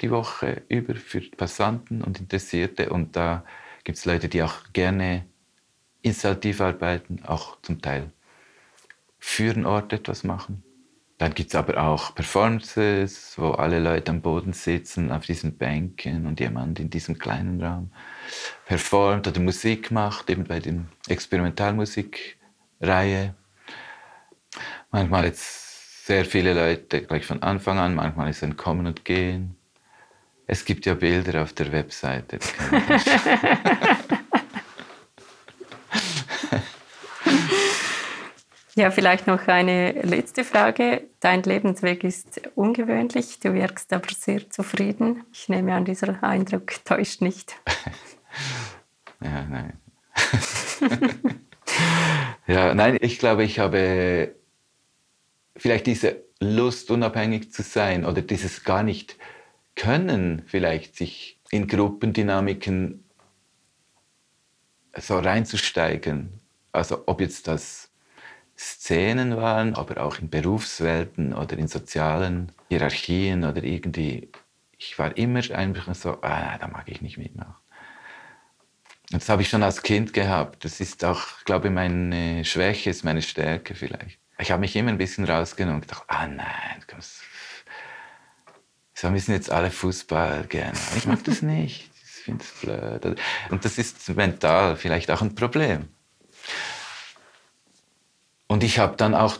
[0.00, 2.90] die Woche über für Passanten und Interessierte.
[2.90, 3.44] Und da
[3.84, 5.24] gibt es Leute, die auch gerne
[6.02, 8.12] installativ arbeiten, auch zum Teil
[9.18, 10.62] für den Ort etwas machen.
[11.18, 16.26] Dann gibt es aber auch Performances, wo alle Leute am Boden sitzen, auf diesen Bänken
[16.26, 17.90] und jemand in diesem kleinen Raum
[18.66, 20.74] performt oder Musik macht, eben bei der
[22.80, 23.34] Experimentalmusikreihe.
[24.90, 29.56] Manchmal jetzt sehr viele Leute gleich von Anfang an, manchmal ist ein Kommen und Gehen.
[30.46, 32.38] Es gibt ja Bilder auf der Webseite.
[38.78, 41.08] Ja, vielleicht noch eine letzte Frage.
[41.20, 45.24] Dein Lebensweg ist ungewöhnlich, du wirkst aber sehr zufrieden.
[45.32, 47.54] Ich nehme an, dieser Eindruck täuscht nicht.
[49.22, 49.80] ja, nein.
[52.46, 54.34] ja, nein, ich glaube, ich habe
[55.56, 59.16] vielleicht diese Lust, unabhängig zu sein oder dieses gar nicht
[59.74, 63.04] können, vielleicht sich in Gruppendynamiken
[64.98, 66.40] so reinzusteigen.
[66.72, 67.90] Also ob jetzt das
[68.58, 74.30] Szenen waren, aber auch in Berufswelten oder in sozialen Hierarchien oder irgendwie.
[74.78, 77.54] Ich war immer einfach so, ah, da mag ich nicht mitmachen.
[79.10, 80.64] Das habe ich schon als Kind gehabt.
[80.64, 84.18] Das ist auch, glaube ich, meine Schwäche, ist meine Stärke vielleicht.
[84.38, 86.84] Ich habe mich immer ein bisschen rausgenommen und gedacht, ah nein,
[88.94, 90.78] so müssen jetzt alle Fußball gerne.
[90.96, 91.90] Ich mag das nicht.
[92.02, 93.20] Ich finde es blöd.
[93.50, 95.88] Und das ist mental vielleicht auch ein Problem.
[98.46, 99.38] Und ich habe dann auch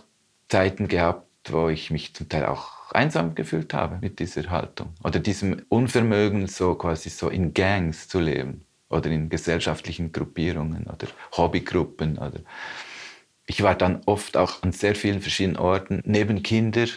[0.49, 5.21] Zeiten gehabt, wo ich mich zum Teil auch einsam gefühlt habe mit dieser Haltung oder
[5.21, 12.19] diesem Unvermögen, so quasi so in Gangs zu leben oder in gesellschaftlichen Gruppierungen oder Hobbygruppen.
[12.19, 12.41] Oder
[13.47, 16.89] ich war dann oft auch an sehr vielen verschiedenen Orten, neben Kindern,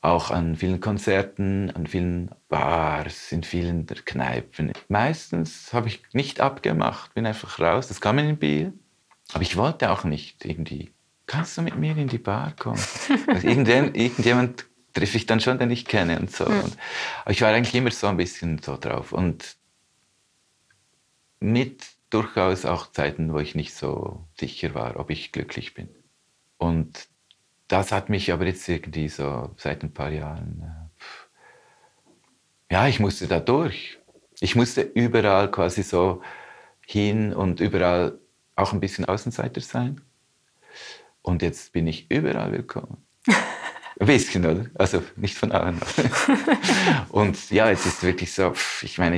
[0.00, 4.72] auch an vielen Konzerten, an vielen Bars, in vielen der Kneipen.
[4.88, 7.88] Meistens habe ich nicht abgemacht, bin einfach raus.
[7.88, 8.72] Das kam in Biel.
[9.32, 10.90] Aber ich wollte auch nicht irgendwie,
[11.26, 12.82] kannst du mit mir in die Bar kommen?
[13.28, 16.44] Also irgendjemand, treffe ich dann schon, den ich kenne und so.
[16.44, 16.76] Und,
[17.22, 19.12] aber ich war eigentlich immer so ein bisschen so drauf.
[19.12, 19.56] Und
[21.42, 25.88] mit durchaus auch Zeiten, wo ich nicht so sicher war, ob ich glücklich bin.
[26.58, 27.08] Und
[27.68, 33.26] das hat mich aber jetzt irgendwie so seit ein paar Jahren, äh, ja, ich musste
[33.26, 33.98] da durch.
[34.40, 36.22] Ich musste überall quasi so
[36.86, 38.18] hin und überall
[38.56, 40.00] auch ein bisschen Außenseiter sein.
[41.22, 42.98] Und jetzt bin ich überall willkommen.
[44.00, 44.66] Ein bisschen, oder?
[44.74, 45.80] Also nicht von allen.
[47.10, 49.16] und ja, jetzt ist wirklich so, ich meine,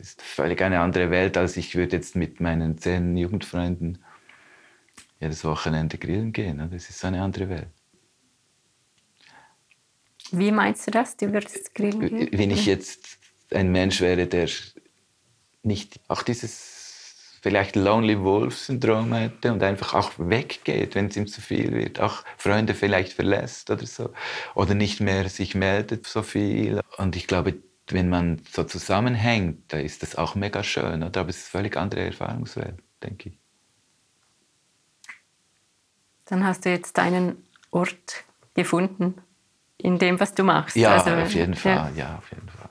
[0.00, 3.98] es ist völlig eine andere Welt, als ich würde jetzt mit meinen zehn Jugendfreunden
[5.20, 6.68] jedes Wochenende grillen gehen.
[6.70, 7.68] Das ist eine andere Welt.
[10.30, 11.16] Wie meinst du das?
[11.16, 12.28] Du würdest grillen gehen?
[12.32, 13.18] Wenn ich jetzt
[13.50, 14.48] ein Mensch wäre, der
[15.62, 21.40] nicht auch dieses vielleicht Lonely Wolf-Syndrom hätte und einfach auch weggeht, wenn es ihm zu
[21.40, 24.12] viel wird, auch Freunde vielleicht verlässt oder so,
[24.54, 26.80] oder nicht mehr sich meldet so viel.
[26.98, 27.54] Und ich glaube,
[27.92, 31.20] wenn man so zusammenhängt, da ist das auch mega schön, oder?
[31.20, 33.38] aber es ist eine völlig andere Erfahrungswelt, denke ich.
[36.26, 38.24] Dann hast du jetzt deinen Ort
[38.54, 39.14] gefunden
[39.78, 40.76] in dem, was du machst.
[40.76, 41.90] Ja, also, auf jeden Fall, ja.
[41.94, 42.68] ja, auf jeden Fall.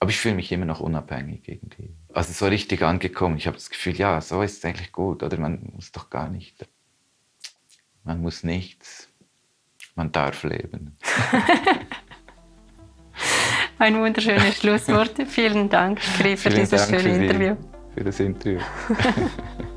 [0.00, 3.36] Aber ich fühle mich immer noch unabhängig irgendwie also so richtig angekommen.
[3.36, 5.22] Ich habe das Gefühl, ja, so ist es eigentlich gut.
[5.22, 6.66] Oder man muss doch gar nicht.
[8.04, 9.10] Man muss nichts.
[9.94, 10.96] Man darf leben.
[13.78, 15.12] ein wunderschönes Schlusswort.
[15.28, 17.56] Vielen Dank, Chris, für Vielen dieses Dank schöne für Interview.
[17.94, 18.60] Für das Interview.